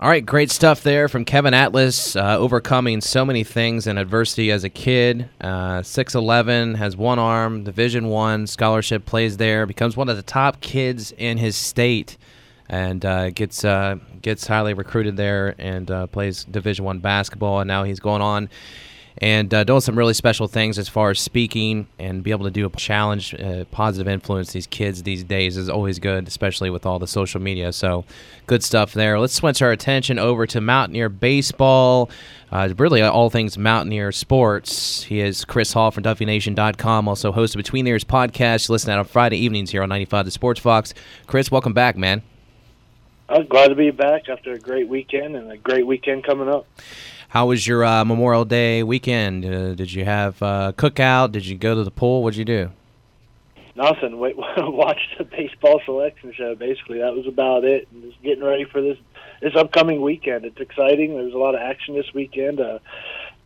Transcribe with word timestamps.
All 0.00 0.08
right, 0.08 0.24
great 0.24 0.52
stuff 0.52 0.84
there 0.84 1.08
from 1.08 1.24
Kevin 1.24 1.54
Atlas, 1.54 2.14
uh, 2.14 2.38
overcoming 2.38 3.00
so 3.00 3.24
many 3.24 3.42
things 3.42 3.88
and 3.88 3.98
adversity 3.98 4.52
as 4.52 4.62
a 4.62 4.70
kid. 4.70 5.28
Uh, 5.40 5.82
six 5.82 6.14
eleven, 6.14 6.74
has 6.76 6.96
one 6.96 7.18
arm, 7.18 7.64
Division 7.64 8.06
One 8.06 8.46
scholarship, 8.46 9.06
plays 9.06 9.38
there, 9.38 9.66
becomes 9.66 9.96
one 9.96 10.08
of 10.08 10.16
the 10.16 10.22
top 10.22 10.60
kids 10.60 11.10
in 11.10 11.36
his 11.38 11.56
state, 11.56 12.16
and 12.68 13.04
uh, 13.04 13.30
gets 13.30 13.64
uh, 13.64 13.96
gets 14.22 14.46
highly 14.46 14.72
recruited 14.72 15.16
there 15.16 15.56
and 15.58 15.90
uh, 15.90 16.06
plays 16.06 16.44
Division 16.44 16.84
One 16.84 17.00
basketball. 17.00 17.58
And 17.58 17.66
now 17.66 17.82
he's 17.82 17.98
going 17.98 18.22
on 18.22 18.50
and 19.20 19.52
uh, 19.52 19.64
doing 19.64 19.80
some 19.80 19.98
really 19.98 20.14
special 20.14 20.46
things 20.46 20.78
as 20.78 20.88
far 20.88 21.10
as 21.10 21.18
speaking 21.18 21.88
and 21.98 22.22
be 22.22 22.30
able 22.30 22.44
to 22.44 22.50
do 22.50 22.64
a 22.66 22.70
challenge, 22.70 23.34
uh, 23.34 23.64
positive 23.72 24.06
influence 24.06 24.52
these 24.52 24.66
kids 24.66 25.02
these 25.02 25.24
days 25.24 25.56
is 25.56 25.68
always 25.68 25.98
good, 25.98 26.28
especially 26.28 26.70
with 26.70 26.86
all 26.86 27.00
the 27.00 27.06
social 27.06 27.40
media. 27.40 27.72
So, 27.72 28.04
good 28.46 28.62
stuff 28.62 28.92
there. 28.92 29.18
Let's 29.18 29.34
switch 29.34 29.60
our 29.60 29.72
attention 29.72 30.18
over 30.18 30.46
to 30.46 30.60
Mountaineer 30.60 31.08
baseball. 31.08 32.10
Uh, 32.52 32.72
really, 32.78 33.02
all 33.02 33.28
things 33.28 33.58
Mountaineer 33.58 34.12
sports. 34.12 35.02
He 35.02 35.20
is 35.20 35.44
Chris 35.44 35.72
Hall 35.72 35.90
from 35.90 36.04
DuffyNation.com, 36.04 37.08
also 37.08 37.32
host 37.32 37.56
of 37.56 37.58
Between 37.58 37.84
the 37.84 37.90
Ears 37.90 38.04
podcast. 38.04 38.68
Listen 38.68 38.90
out 38.90 39.00
on 39.00 39.04
Friday 39.04 39.38
evenings 39.38 39.70
here 39.70 39.82
on 39.82 39.88
95 39.88 40.26
The 40.26 40.30
Sports 40.30 40.60
Fox. 40.60 40.94
Chris, 41.26 41.50
welcome 41.50 41.72
back, 41.72 41.96
man. 41.96 42.22
I'm 43.28 43.46
glad 43.46 43.68
to 43.68 43.74
be 43.74 43.90
back 43.90 44.28
after 44.30 44.52
a 44.52 44.58
great 44.58 44.88
weekend 44.88 45.36
and 45.36 45.52
a 45.52 45.58
great 45.58 45.86
weekend 45.86 46.24
coming 46.24 46.48
up. 46.48 46.66
How 47.28 47.46
was 47.46 47.66
your 47.66 47.84
uh, 47.84 48.06
Memorial 48.06 48.46
Day 48.46 48.82
weekend? 48.82 49.44
Uh, 49.44 49.74
did 49.74 49.92
you 49.92 50.06
have 50.06 50.42
uh, 50.42 50.72
cookout? 50.72 51.30
Did 51.30 51.44
you 51.44 51.58
go 51.58 51.74
to 51.74 51.84
the 51.84 51.90
pool? 51.90 52.22
What'd 52.22 52.38
you 52.38 52.44
do? 52.46 52.70
Nothing. 53.76 54.18
Wait, 54.18 54.34
watched 54.56 55.18
the 55.18 55.24
baseball 55.24 55.80
selection 55.84 56.32
show. 56.34 56.54
Basically, 56.54 57.00
that 57.00 57.14
was 57.14 57.26
about 57.26 57.64
it. 57.64 57.86
And 57.92 58.02
just 58.02 58.22
getting 58.22 58.42
ready 58.42 58.64
for 58.64 58.80
this 58.80 58.96
this 59.42 59.54
upcoming 59.54 60.00
weekend. 60.00 60.46
It's 60.46 60.58
exciting. 60.58 61.14
There's 61.16 61.34
a 61.34 61.38
lot 61.38 61.54
of 61.54 61.60
action 61.60 61.94
this 61.94 62.12
weekend. 62.14 62.60
Uh, 62.60 62.78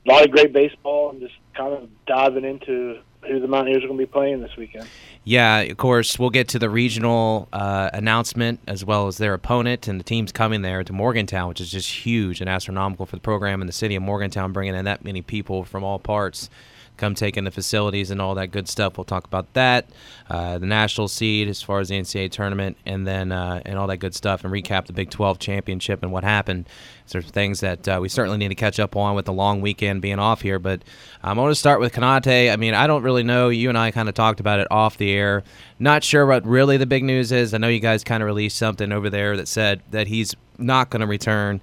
a 0.06 0.08
lot 0.11 0.24
of 0.24 0.30
great 0.30 0.52
baseball, 0.52 1.11
and 1.11 1.20
just 1.20 1.34
kind 1.56 1.74
of 1.74 1.89
diving 2.06 2.44
into 2.44 3.00
who 3.26 3.40
the 3.40 3.48
Mountaineers 3.48 3.84
are 3.84 3.86
going 3.86 3.98
to 3.98 4.06
be 4.06 4.10
playing 4.10 4.40
this 4.40 4.56
weekend. 4.56 4.86
Yeah, 5.24 5.60
of 5.60 5.76
course, 5.76 6.18
we'll 6.18 6.30
get 6.30 6.48
to 6.48 6.58
the 6.58 6.68
regional 6.68 7.48
uh, 7.52 7.90
announcement 7.92 8.60
as 8.66 8.84
well 8.84 9.06
as 9.06 9.18
their 9.18 9.34
opponent 9.34 9.86
and 9.86 10.00
the 10.00 10.04
teams 10.04 10.32
coming 10.32 10.62
there 10.62 10.82
to 10.82 10.92
Morgantown, 10.92 11.48
which 11.48 11.60
is 11.60 11.70
just 11.70 11.88
huge 11.88 12.40
and 12.40 12.50
astronomical 12.50 13.06
for 13.06 13.16
the 13.16 13.22
program 13.22 13.60
and 13.60 13.68
the 13.68 13.72
city 13.72 13.94
of 13.94 14.02
Morgantown, 14.02 14.52
bringing 14.52 14.74
in 14.74 14.84
that 14.86 15.04
many 15.04 15.22
people 15.22 15.64
from 15.64 15.84
all 15.84 16.00
parts 16.00 16.50
come 16.96 17.14
take 17.14 17.36
in 17.36 17.44
the 17.44 17.50
facilities 17.50 18.10
and 18.10 18.20
all 18.20 18.34
that 18.34 18.48
good 18.48 18.68
stuff. 18.68 18.96
We'll 18.96 19.04
talk 19.04 19.24
about 19.24 19.52
that, 19.54 19.86
uh, 20.30 20.58
the 20.58 20.66
national 20.66 21.08
seed 21.08 21.48
as 21.48 21.62
far 21.62 21.80
as 21.80 21.88
the 21.88 21.98
NCAA 21.98 22.30
tournament, 22.30 22.76
and 22.86 23.06
then 23.06 23.32
uh, 23.32 23.62
and 23.64 23.78
all 23.78 23.86
that 23.88 23.98
good 23.98 24.14
stuff, 24.14 24.44
and 24.44 24.52
recap 24.52 24.86
the 24.86 24.92
Big 24.92 25.10
12 25.10 25.38
championship 25.38 26.02
and 26.02 26.12
what 26.12 26.24
happened. 26.24 26.68
There's 27.08 27.30
things 27.30 27.60
that 27.60 27.86
uh, 27.86 27.98
we 28.00 28.08
certainly 28.08 28.38
need 28.38 28.48
to 28.48 28.54
catch 28.54 28.80
up 28.80 28.96
on 28.96 29.14
with 29.14 29.26
the 29.26 29.32
long 29.32 29.60
weekend 29.60 30.00
being 30.00 30.18
off 30.18 30.40
here. 30.40 30.58
But 30.58 30.82
um, 31.22 31.38
I 31.38 31.42
want 31.42 31.50
to 31.50 31.56
start 31.56 31.78
with 31.78 31.92
Konate. 31.92 32.50
I 32.50 32.56
mean, 32.56 32.72
I 32.74 32.86
don't 32.86 33.02
really 33.02 33.22
know. 33.22 33.50
You 33.50 33.68
and 33.68 33.77
I 33.77 33.90
kind 33.90 34.08
of 34.08 34.14
talked 34.14 34.40
about 34.40 34.60
it 34.60 34.68
off 34.70 34.96
the 34.96 35.12
air. 35.12 35.42
Not 35.78 36.04
sure 36.04 36.24
what 36.24 36.46
really 36.46 36.78
the 36.78 36.86
big 36.86 37.04
news 37.04 37.30
is. 37.30 37.52
I 37.52 37.58
know 37.58 37.68
you 37.68 37.80
guys 37.80 38.02
kind 38.02 38.22
of 38.22 38.27
released 38.27 38.56
something 38.56 38.92
over 38.92 39.10
there 39.10 39.36
that 39.36 39.48
said 39.48 39.82
that 39.90 40.06
he's 40.06 40.34
not 40.58 40.90
going 40.90 41.00
to 41.00 41.06
return. 41.06 41.60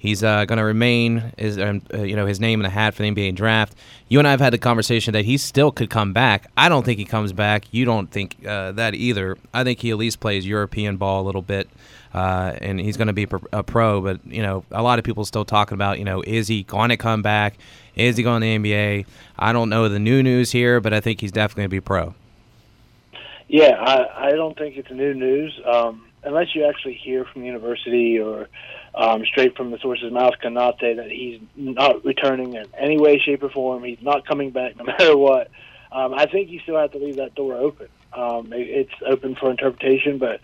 He's 0.00 0.24
uh, 0.24 0.46
going 0.46 0.56
to 0.56 0.64
remain, 0.64 1.34
his, 1.36 1.58
um, 1.58 1.82
uh, 1.92 1.98
you 1.98 2.16
know, 2.16 2.24
his 2.24 2.40
name 2.40 2.58
in 2.60 2.62
the 2.62 2.70
hat 2.70 2.94
for 2.94 3.02
the 3.02 3.10
NBA 3.10 3.34
draft. 3.34 3.74
You 4.08 4.18
and 4.18 4.26
I 4.26 4.30
have 4.30 4.40
had 4.40 4.50
the 4.50 4.58
conversation 4.58 5.12
that 5.12 5.26
he 5.26 5.36
still 5.36 5.70
could 5.70 5.90
come 5.90 6.14
back. 6.14 6.50
I 6.56 6.70
don't 6.70 6.86
think 6.86 6.98
he 6.98 7.04
comes 7.04 7.34
back. 7.34 7.66
You 7.70 7.84
don't 7.84 8.10
think 8.10 8.36
uh, 8.46 8.72
that 8.72 8.94
either. 8.94 9.36
I 9.52 9.62
think 9.62 9.80
he 9.80 9.90
at 9.90 9.98
least 9.98 10.18
plays 10.18 10.46
European 10.46 10.96
ball 10.96 11.20
a 11.20 11.24
little 11.26 11.42
bit, 11.42 11.68
uh, 12.14 12.54
and 12.62 12.80
he's 12.80 12.96
going 12.96 13.08
to 13.08 13.12
be 13.12 13.26
a 13.52 13.62
pro. 13.62 14.00
But 14.00 14.24
you 14.24 14.40
know, 14.40 14.64
a 14.70 14.82
lot 14.82 14.98
of 14.98 15.04
people 15.04 15.26
still 15.26 15.44
talking 15.44 15.74
about, 15.74 15.98
you 15.98 16.06
know, 16.06 16.22
is 16.26 16.48
he 16.48 16.62
going 16.62 16.88
to 16.88 16.96
come 16.96 17.20
back? 17.20 17.58
Is 17.94 18.16
he 18.16 18.22
going 18.22 18.40
to 18.40 18.46
the 18.46 18.58
NBA? 18.72 19.04
I 19.38 19.52
don't 19.52 19.68
know 19.68 19.86
the 19.90 19.98
new 19.98 20.22
news 20.22 20.50
here, 20.50 20.80
but 20.80 20.94
I 20.94 21.00
think 21.00 21.20
he's 21.20 21.30
definitely 21.30 21.64
going 21.64 21.70
to 21.70 21.76
be 21.76 21.80
pro. 21.80 22.14
Yeah, 23.48 23.76
I, 23.78 24.28
I 24.28 24.30
don't 24.30 24.56
think 24.56 24.78
it's 24.78 24.90
new 24.90 25.12
news 25.12 25.60
um, 25.70 26.06
unless 26.24 26.54
you 26.54 26.64
actually 26.64 26.94
hear 26.94 27.26
from 27.26 27.42
the 27.42 27.48
university 27.48 28.18
or 28.18 28.48
um, 28.94 29.24
straight 29.24 29.56
from 29.56 29.70
the 29.70 29.78
source's 29.78 30.12
mouth, 30.12 30.34
Konate, 30.42 30.96
that 30.96 31.10
he's 31.10 31.40
not 31.56 32.04
returning 32.04 32.54
in 32.54 32.66
any 32.78 32.98
way, 32.98 33.18
shape, 33.18 33.42
or 33.42 33.50
form. 33.50 33.84
He's 33.84 34.02
not 34.02 34.26
coming 34.26 34.50
back 34.50 34.76
no 34.76 34.84
matter 34.98 35.16
what. 35.16 35.50
Um, 35.92 36.14
I 36.14 36.26
think 36.26 36.50
you 36.50 36.60
still 36.60 36.78
have 36.78 36.92
to 36.92 36.98
leave 36.98 37.16
that 37.16 37.34
door 37.34 37.54
open. 37.54 37.88
Um, 38.12 38.52
it, 38.52 38.68
it's 38.68 38.94
open 39.06 39.36
for 39.36 39.50
interpretation, 39.50 40.18
but 40.18 40.40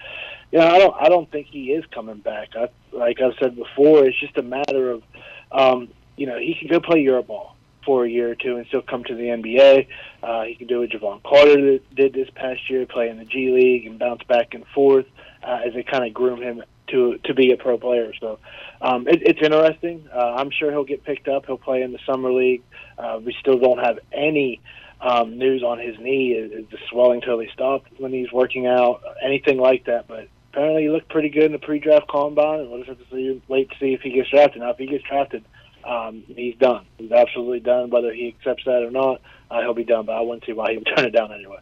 you 0.53 0.59
know, 0.61 0.67
I 0.67 0.79
don't. 0.79 0.95
I 1.03 1.09
don't 1.09 1.31
think 1.31 1.49
he 1.49 1.73
is 1.73 1.85
coming 1.93 2.19
back. 2.19 2.51
I, 2.55 2.69
like 2.93 3.21
I've 3.21 3.35
said 3.41 3.56
before, 3.56 4.05
it's 4.05 4.19
just 4.19 4.37
a 4.39 4.43
matter 4.43 4.93
of, 4.93 5.03
um, 5.51 5.89
you 6.17 6.27
know, 6.27 6.39
he 6.39 6.55
can 6.55 6.69
go 6.69 6.81
play 6.81 7.05
Euroball 7.05 7.53
for 7.85 8.05
a 8.05 8.09
year 8.09 8.31
or 8.31 8.35
two 8.35 8.56
and 8.56 8.67
still 8.67 8.83
come 8.83 9.05
to 9.05 9.15
the 9.15 9.25
NBA. 9.25 9.87
Uh, 10.23 10.43
he 10.43 10.55
can 10.56 10.67
do 10.67 10.81
what 10.81 10.91
Jevon 10.91 11.23
Carter 11.23 11.79
did 11.95 12.12
this 12.12 12.29
past 12.35 12.69
year, 12.69 12.85
play 12.87 13.09
in 13.09 13.19
the 13.19 13.25
G 13.25 13.51
League 13.51 13.87
and 13.87 13.99
bounce 13.99 14.23
back 14.25 14.55
and 14.55 14.67
forth 14.69 15.06
uh, 15.43 15.61
as 15.65 15.75
they 15.75 15.83
kind 15.83 16.05
of 16.05 16.12
groom 16.12 16.43
him 16.43 16.62
to 16.89 17.19
to 17.25 17.35
be 17.35 17.53
a 17.53 17.57
pro 17.57 17.79
player. 17.79 18.13
So 18.21 18.39
um, 18.81 19.07
it, 19.09 19.23
it's 19.23 19.41
interesting. 19.43 20.09
Uh, 20.15 20.35
I'm 20.37 20.51
sure 20.51 20.71
he'll 20.71 20.85
get 20.85 21.05
picked 21.05 21.29
up. 21.29 21.47
He'll 21.47 21.59
play 21.59 21.83
in 21.83 21.93
the 21.93 21.99
summer 22.07 22.33
league. 22.33 22.63
Uh, 22.99 23.21
we 23.25 23.35
still 23.41 23.59
don't 23.59 23.79
have 23.79 23.99
any 24.13 24.61
um, 25.01 25.39
news 25.39 25.63
on 25.63 25.79
his 25.79 25.99
knee. 25.99 26.33
Is, 26.33 26.53
is 26.53 26.71
the 26.71 26.79
swelling 26.91 27.21
totally 27.21 27.49
stopped 27.53 27.89
when 27.99 28.13
he's 28.13 28.33
working 28.33 28.67
out? 28.67 29.03
Anything 29.23 29.59
like 29.59 29.85
that? 29.87 30.09
But 30.09 30.29
apparently, 30.53 30.83
he 30.83 30.91
looked 30.91 31.09
pretty 31.09 31.29
good 31.29 31.45
in 31.45 31.53
the 31.53 31.59
pre-draft 31.59 32.09
combine, 32.09 32.61
and 32.61 32.71
we'll 32.71 32.83
just 32.83 32.89
have 32.89 32.99
to 32.99 33.15
see, 33.15 33.43
wait 33.49 33.71
to 33.71 33.77
see 33.79 33.93
if 33.93 34.01
he 34.01 34.11
gets 34.11 34.31
drafted. 34.31 34.63
Now, 34.63 34.71
if 34.71 34.79
he 34.79 34.87
gets 34.87 35.05
drafted, 35.05 35.45
um, 35.85 36.25
he's 36.27 36.57
done. 36.57 36.87
He's 36.99 37.13
absolutely 37.13 37.61
done. 37.61 37.91
Whether 37.91 38.13
he 38.13 38.29
accepts 38.29 38.65
that 38.65 38.83
or 38.83 38.91
not, 38.91 39.21
uh, 39.51 39.61
he'll 39.61 39.75
be 39.75 39.85
done. 39.85 40.07
But 40.07 40.17
I 40.17 40.21
wouldn't 40.21 40.45
see 40.45 40.53
why 40.53 40.73
he 40.73 40.79
would 40.79 40.89
turn 40.97 41.07
it 41.07 41.11
down 41.11 41.33
anyway. 41.33 41.59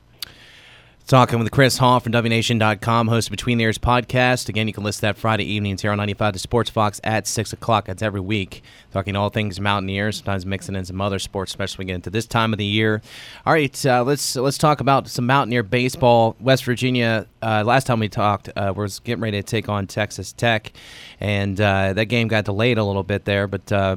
Talking 1.07 1.39
with 1.39 1.51
Chris 1.51 1.77
Hall 1.77 2.01
from 2.01 2.13
DuffyNation.com, 2.13 3.09
host 3.09 3.29
of 3.29 3.31
Between 3.31 3.59
the 3.59 3.65
Ears 3.65 3.77
podcast. 3.77 4.49
Again, 4.49 4.67
you 4.67 4.73
can 4.73 4.85
listen 4.85 5.03
that 5.03 5.19
Friday 5.19 5.45
evenings 5.45 5.83
here 5.83 5.91
on 5.91 5.99
95 5.99 6.33
to 6.33 6.39
Sports 6.39 6.71
Fox 6.71 6.99
at 7.05 7.27
6 7.27 7.53
o'clock. 7.53 7.85
That's 7.85 8.03
every 8.03 8.23
week. 8.23 8.63
Talking 8.91 9.15
all 9.15 9.29
things 9.29 9.61
Mountaineers, 9.61 10.17
sometimes 10.17 10.47
mixing 10.47 10.75
in 10.77 10.87
some 10.87 11.03
other 11.03 11.19
sports, 11.19 11.53
especially 11.53 11.83
when 11.83 11.87
we 11.87 11.91
get 11.91 11.95
into 11.97 12.09
this 12.09 12.27
time 12.27 12.55
of 12.55 12.59
the 12.59 12.65
year. 12.65 13.03
All 13.45 13.53
right, 13.53 13.85
uh, 13.85 14.03
let's 14.03 14.35
let's 14.35 14.57
talk 14.57 14.81
about 14.81 15.07
some 15.07 15.27
Mountaineer 15.27 15.63
baseball. 15.63 16.37
West 16.41 16.65
Virginia, 16.65 17.27
uh, 17.43 17.65
last 17.67 17.87
time 17.87 18.01
we 18.01 18.09
talked, 18.09 18.49
uh, 18.57 18.73
was 18.75 19.01
getting 19.01 19.21
ready 19.21 19.37
to 19.37 19.47
take 19.47 19.69
on 19.69 19.87
Texas 19.87 20.33
Tech, 20.33 20.73
and 21.21 21.61
uh, 21.61 21.93
that 21.93 22.07
game 22.07 22.29
got 22.29 22.47
delayed 22.47 22.79
a 22.79 22.85
little 22.85 23.03
bit 23.03 23.27
there, 23.27 23.47
but 23.47 23.71
uh, 23.71 23.97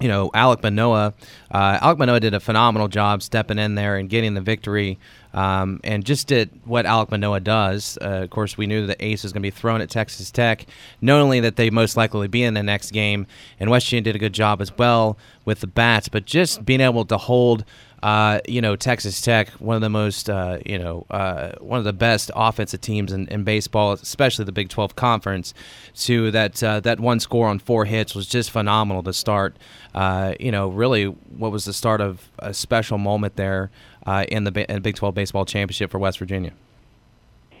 you 0.00 0.08
know, 0.08 0.30
Alek 0.30 0.62
Manoah. 0.62 1.14
Uh, 1.50 1.78
Alek 1.80 1.98
Manoah 1.98 2.20
did 2.20 2.34
a 2.34 2.40
phenomenal 2.40 2.88
job 2.88 3.22
stepping 3.22 3.58
in 3.58 3.74
there 3.74 3.96
and 3.96 4.08
getting 4.08 4.34
the 4.34 4.40
victory, 4.40 4.98
um, 5.34 5.80
and 5.84 6.04
just 6.04 6.26
did 6.26 6.50
what 6.64 6.84
Alek 6.86 7.10
Manoah 7.10 7.40
does. 7.40 7.98
Uh, 8.00 8.22
of 8.22 8.30
course, 8.30 8.56
we 8.56 8.66
knew 8.66 8.86
that 8.86 8.96
Ace 9.00 9.22
was 9.22 9.32
going 9.32 9.42
to 9.42 9.46
be 9.46 9.50
thrown 9.50 9.80
at 9.80 9.90
Texas 9.90 10.30
Tech, 10.30 10.66
not 11.00 11.20
only 11.20 11.40
that 11.40 11.56
they 11.56 11.70
most 11.70 11.96
likely 11.96 12.28
be 12.28 12.42
in 12.42 12.54
the 12.54 12.62
next 12.62 12.90
game, 12.92 13.26
and 13.58 13.70
West 13.70 13.86
Virginia 13.86 14.04
did 14.04 14.16
a 14.16 14.18
good 14.18 14.32
job 14.32 14.60
as 14.60 14.76
well 14.76 15.18
with 15.44 15.60
the 15.60 15.66
bats, 15.66 16.08
but 16.08 16.24
just 16.24 16.64
being 16.64 16.80
able 16.80 17.04
to 17.06 17.16
hold 17.16 17.64
uh, 18.02 18.40
you 18.46 18.60
know, 18.60 18.76
Texas 18.76 19.20
Tech, 19.20 19.48
one 19.60 19.74
of 19.74 19.82
the 19.82 19.88
most, 19.88 20.30
uh, 20.30 20.58
you 20.64 20.78
know, 20.78 21.04
uh, 21.10 21.52
one 21.58 21.78
of 21.78 21.84
the 21.84 21.92
best 21.92 22.30
offensive 22.34 22.80
teams 22.80 23.12
in, 23.12 23.26
in, 23.28 23.42
baseball, 23.42 23.92
especially 23.92 24.44
the 24.44 24.52
Big 24.52 24.68
12 24.68 24.94
Conference. 24.94 25.52
To 25.94 26.30
that 26.30 26.62
uh, 26.62 26.80
that 26.80 27.00
one 27.00 27.18
score 27.18 27.48
on 27.48 27.58
four 27.58 27.84
hits 27.84 28.14
was 28.14 28.26
just 28.26 28.50
phenomenal 28.50 29.02
to 29.02 29.12
start. 29.12 29.56
Uh, 29.94 30.34
you 30.38 30.52
know, 30.52 30.68
really, 30.68 31.06
what 31.06 31.50
was 31.50 31.64
the 31.64 31.72
start 31.72 32.00
of 32.00 32.28
a 32.38 32.54
special 32.54 32.98
moment 32.98 33.36
there 33.36 33.70
uh, 34.06 34.24
in 34.28 34.44
the 34.44 34.72
in 34.72 34.80
Big 34.80 34.94
12 34.94 35.14
baseball 35.14 35.44
championship 35.44 35.90
for 35.90 35.98
West 35.98 36.18
Virginia. 36.18 36.52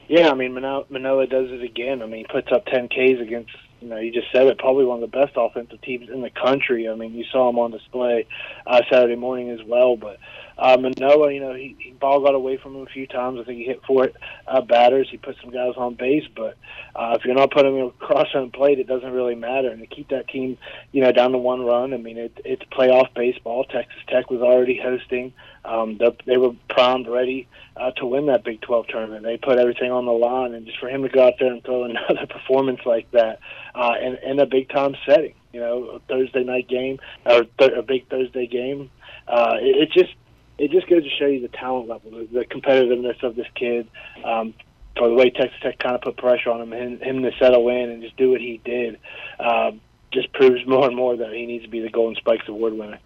Yeah, 0.08 0.30
I 0.30 0.34
mean 0.34 0.54
Manoah, 0.54 0.86
Manoah 0.88 1.26
does 1.26 1.50
it 1.50 1.62
again. 1.62 2.02
I 2.02 2.06
mean, 2.06 2.24
he 2.24 2.32
puts 2.32 2.50
up 2.52 2.64
10 2.66 2.88
Ks 2.88 3.20
against 3.20 3.50
you 3.80 3.88
know, 3.88 3.98
you 3.98 4.12
just 4.12 4.30
said 4.32 4.46
it, 4.46 4.58
probably 4.58 4.84
one 4.84 5.02
of 5.02 5.10
the 5.10 5.16
best 5.16 5.32
offensive 5.36 5.80
teams 5.82 6.08
in 6.10 6.22
the 6.22 6.30
country. 6.30 6.88
I 6.88 6.94
mean, 6.94 7.14
you 7.14 7.24
saw 7.30 7.48
him 7.48 7.58
on 7.58 7.70
display 7.70 8.26
uh, 8.66 8.82
Saturday 8.90 9.16
morning 9.16 9.50
as 9.50 9.60
well. 9.66 9.96
But 9.96 10.18
uh, 10.58 10.76
Manoah, 10.76 11.32
you 11.32 11.40
know, 11.40 11.54
he, 11.54 11.76
he 11.78 11.92
ball 11.92 12.20
got 12.20 12.34
away 12.34 12.56
from 12.56 12.74
him 12.74 12.82
a 12.82 12.90
few 12.90 13.06
times. 13.06 13.38
I 13.40 13.44
think 13.44 13.58
he 13.58 13.64
hit 13.64 13.80
four 13.86 14.10
uh, 14.46 14.60
batters. 14.60 15.08
He 15.10 15.16
put 15.16 15.36
some 15.40 15.50
guys 15.50 15.74
on 15.76 15.94
base, 15.94 16.26
but 16.34 16.56
uh, 16.96 17.16
if 17.18 17.24
you're 17.24 17.34
not 17.34 17.52
putting 17.52 17.78
him 17.78 17.86
across 17.86 18.32
home 18.32 18.50
plate, 18.50 18.80
it 18.80 18.88
doesn't 18.88 19.12
really 19.12 19.36
matter. 19.36 19.70
And 19.70 19.80
to 19.80 19.86
keep 19.86 20.08
that 20.08 20.28
team, 20.28 20.58
you 20.90 21.02
know, 21.02 21.12
down 21.12 21.32
to 21.32 21.38
one 21.38 21.64
run, 21.64 21.94
I 21.94 21.98
mean, 21.98 22.18
it, 22.18 22.40
it's 22.44 22.62
playoff 22.64 23.14
baseball. 23.14 23.64
Texas 23.64 24.00
Tech 24.08 24.30
was 24.30 24.40
already 24.40 24.80
hosting. 24.82 25.32
Um, 25.64 25.98
the, 25.98 26.16
they 26.26 26.38
were 26.38 26.52
primed, 26.68 27.08
ready 27.08 27.46
uh, 27.76 27.90
to 27.92 28.06
win 28.06 28.26
that 28.26 28.42
Big 28.42 28.60
12 28.62 28.88
tournament. 28.88 29.24
They 29.24 29.36
put 29.36 29.58
everything 29.58 29.92
on 29.92 30.06
the 30.06 30.12
line, 30.12 30.54
and 30.54 30.66
just 30.66 30.78
for 30.78 30.88
him 30.88 31.02
to 31.02 31.08
go 31.08 31.26
out 31.26 31.34
there 31.38 31.52
and 31.52 31.62
throw 31.62 31.84
another 31.84 32.26
performance 32.26 32.80
like 32.84 33.10
that 33.12 33.38
uh, 33.78 33.94
in, 34.02 34.16
in 34.30 34.40
a 34.40 34.46
big 34.46 34.68
time 34.68 34.96
setting, 35.06 35.34
you 35.52 35.60
know, 35.60 35.84
a 35.84 35.98
Thursday 36.00 36.42
night 36.44 36.68
game 36.68 36.98
or 37.24 37.44
th- 37.58 37.72
a 37.76 37.82
big 37.82 38.08
Thursday 38.08 38.46
game, 38.46 38.90
uh, 39.28 39.54
it, 39.60 39.88
it 39.88 39.92
just 39.92 40.14
it 40.58 40.72
just 40.72 40.88
goes 40.88 41.04
to 41.04 41.10
show 41.18 41.26
you 41.26 41.40
the 41.40 41.56
talent 41.56 41.88
level, 41.88 42.10
the, 42.10 42.26
the 42.32 42.44
competitiveness 42.44 43.22
of 43.22 43.36
this 43.36 43.46
kid. 43.54 43.88
Um, 44.24 44.54
for 44.96 45.08
the 45.08 45.14
way 45.14 45.30
Texas 45.30 45.56
Tech 45.62 45.78
kind 45.78 45.94
of 45.94 46.00
put 46.00 46.16
pressure 46.16 46.50
on 46.50 46.60
him, 46.60 46.72
him, 46.72 46.98
him 46.98 47.22
to 47.22 47.30
settle 47.38 47.68
in 47.68 47.90
and 47.90 48.02
just 48.02 48.16
do 48.16 48.32
what 48.32 48.40
he 48.40 48.60
did. 48.64 48.98
uh, 49.38 49.70
just 50.12 50.32
proves 50.32 50.66
more 50.66 50.86
and 50.86 50.96
more 50.96 51.16
that 51.16 51.32
he 51.32 51.46
needs 51.46 51.64
to 51.64 51.70
be 51.70 51.80
the 51.80 51.90
Golden 51.90 52.16
Spikes 52.16 52.48
Award 52.48 52.72
winner. 52.74 52.98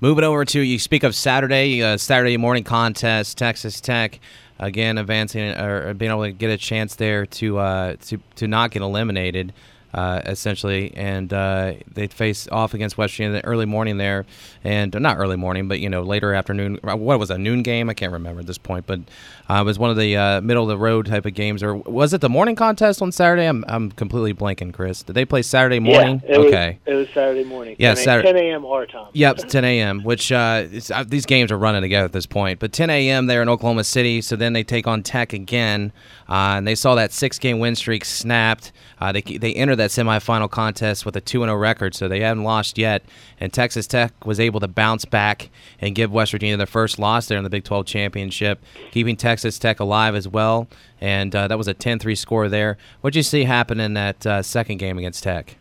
Moving 0.00 0.24
over 0.24 0.44
to 0.44 0.60
you 0.60 0.78
speak 0.78 1.02
of 1.02 1.14
Saturday, 1.14 1.82
uh, 1.82 1.96
Saturday 1.96 2.36
morning 2.36 2.64
contest, 2.64 3.38
Texas 3.38 3.80
Tech 3.80 4.20
again 4.58 4.98
advancing 4.98 5.50
or 5.58 5.94
being 5.94 6.10
able 6.10 6.22
to 6.24 6.32
get 6.32 6.50
a 6.50 6.56
chance 6.56 6.94
there 6.96 7.26
to 7.26 7.58
uh, 7.58 7.96
to 8.06 8.18
to 8.36 8.46
not 8.46 8.70
get 8.70 8.82
eliminated 8.82 9.52
uh, 9.94 10.20
essentially, 10.26 10.92
and 10.96 11.32
uh, 11.32 11.74
they 11.92 12.08
face 12.08 12.48
off 12.48 12.74
against 12.74 12.98
West 12.98 13.14
Virginia 13.14 13.36
in 13.36 13.42
the 13.42 13.44
early 13.44 13.64
morning 13.64 13.96
there, 13.96 14.26
and 14.64 14.92
not 15.00 15.18
early 15.18 15.36
morning, 15.36 15.68
but 15.68 15.78
you 15.78 15.88
know 15.88 16.02
later 16.02 16.34
afternoon. 16.34 16.80
What 16.82 17.20
was 17.20 17.30
a 17.30 17.38
noon 17.38 17.62
game? 17.62 17.88
I 17.88 17.94
can't 17.94 18.12
remember 18.12 18.40
at 18.40 18.46
this 18.48 18.58
point, 18.58 18.86
but 18.86 19.00
uh, 19.48 19.60
it 19.60 19.64
was 19.64 19.78
one 19.78 19.90
of 19.90 19.96
the 19.96 20.16
uh, 20.16 20.40
middle 20.40 20.64
of 20.64 20.68
the 20.68 20.78
road 20.78 21.06
type 21.06 21.26
of 21.26 21.34
games, 21.34 21.62
or 21.62 21.76
was 21.76 22.12
it 22.12 22.20
the 22.20 22.28
morning 22.28 22.56
contest 22.56 23.02
on 23.02 23.12
Saturday? 23.12 23.46
I'm 23.46 23.64
I'm 23.68 23.92
completely 23.92 24.34
blanking, 24.34 24.74
Chris. 24.74 25.04
Did 25.04 25.12
they 25.12 25.24
play 25.24 25.42
Saturday 25.42 25.78
morning? 25.78 26.20
Yeah, 26.24 26.32
it 26.32 26.38
okay, 26.38 26.78
was, 26.84 26.94
it 26.94 26.96
was 26.96 27.08
Saturday 27.14 27.44
morning. 27.44 27.76
Yeah, 27.78 27.94
10 27.94 28.04
Saturday. 28.04 28.32
10 28.32 28.36
a.m. 28.36 28.66
our 28.66 28.86
time. 28.86 29.10
Yep, 29.12 29.36
10 29.48 29.64
a.m. 29.64 30.02
Which 30.02 30.32
uh, 30.32 30.66
uh, 30.92 31.04
these 31.06 31.24
games 31.24 31.52
are 31.52 31.58
running 31.58 31.82
together 31.82 32.06
at 32.06 32.12
this 32.12 32.26
point. 32.26 32.58
But 32.58 32.72
10 32.72 32.90
a.m. 32.90 33.26
there 33.26 33.42
in 33.42 33.48
Oklahoma 33.48 33.84
City. 33.84 34.22
So 34.22 34.34
then 34.34 34.54
they 34.54 34.64
take 34.64 34.88
on 34.88 35.04
Tech 35.04 35.32
again, 35.32 35.92
uh, 36.28 36.56
and 36.56 36.66
they 36.66 36.74
saw 36.74 36.96
that 36.96 37.12
six-game 37.12 37.60
win 37.60 37.76
streak 37.76 38.04
snapped. 38.04 38.72
Uh, 39.00 39.12
they 39.12 39.20
they 39.20 39.54
entered 39.54 39.76
that 39.84 39.90
semifinal 39.90 40.50
contest 40.50 41.04
with 41.04 41.16
a 41.16 41.20
2-0 41.20 41.60
record, 41.60 41.94
so 41.94 42.08
they 42.08 42.20
haven't 42.20 42.44
lost 42.44 42.78
yet. 42.78 43.04
And 43.38 43.52
Texas 43.52 43.86
Tech 43.86 44.24
was 44.24 44.40
able 44.40 44.60
to 44.60 44.68
bounce 44.68 45.04
back 45.04 45.50
and 45.80 45.94
give 45.94 46.10
West 46.10 46.32
Virginia 46.32 46.56
their 46.56 46.66
first 46.66 46.98
loss 46.98 47.26
there 47.26 47.38
in 47.38 47.44
the 47.44 47.50
Big 47.50 47.64
12 47.64 47.86
championship, 47.86 48.62
keeping 48.90 49.16
Texas 49.16 49.58
Tech 49.58 49.80
alive 49.80 50.14
as 50.14 50.26
well. 50.26 50.68
And 51.00 51.34
uh, 51.34 51.48
that 51.48 51.58
was 51.58 51.68
a 51.68 51.74
10-3 51.74 52.16
score 52.16 52.48
there. 52.48 52.78
What 53.00 53.12
did 53.12 53.18
you 53.18 53.22
see 53.22 53.44
happen 53.44 53.78
in 53.78 53.94
that 53.94 54.26
uh, 54.26 54.42
second 54.42 54.78
game 54.78 54.98
against 54.98 55.22
Tech? 55.22 55.56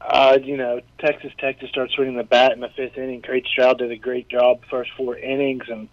Uh, 0.00 0.38
you 0.42 0.56
know, 0.56 0.80
Texas 0.98 1.30
Tech 1.38 1.60
just 1.60 1.72
started 1.72 1.92
swinging 1.94 2.16
the 2.16 2.24
bat 2.24 2.52
in 2.52 2.60
the 2.60 2.70
fifth 2.70 2.98
inning. 2.98 3.22
Kade 3.22 3.46
Strowd 3.46 3.78
did 3.78 3.92
a 3.92 3.96
great 3.96 4.28
job 4.28 4.62
first 4.68 4.90
four 4.96 5.16
innings, 5.16 5.64
and 5.68 5.88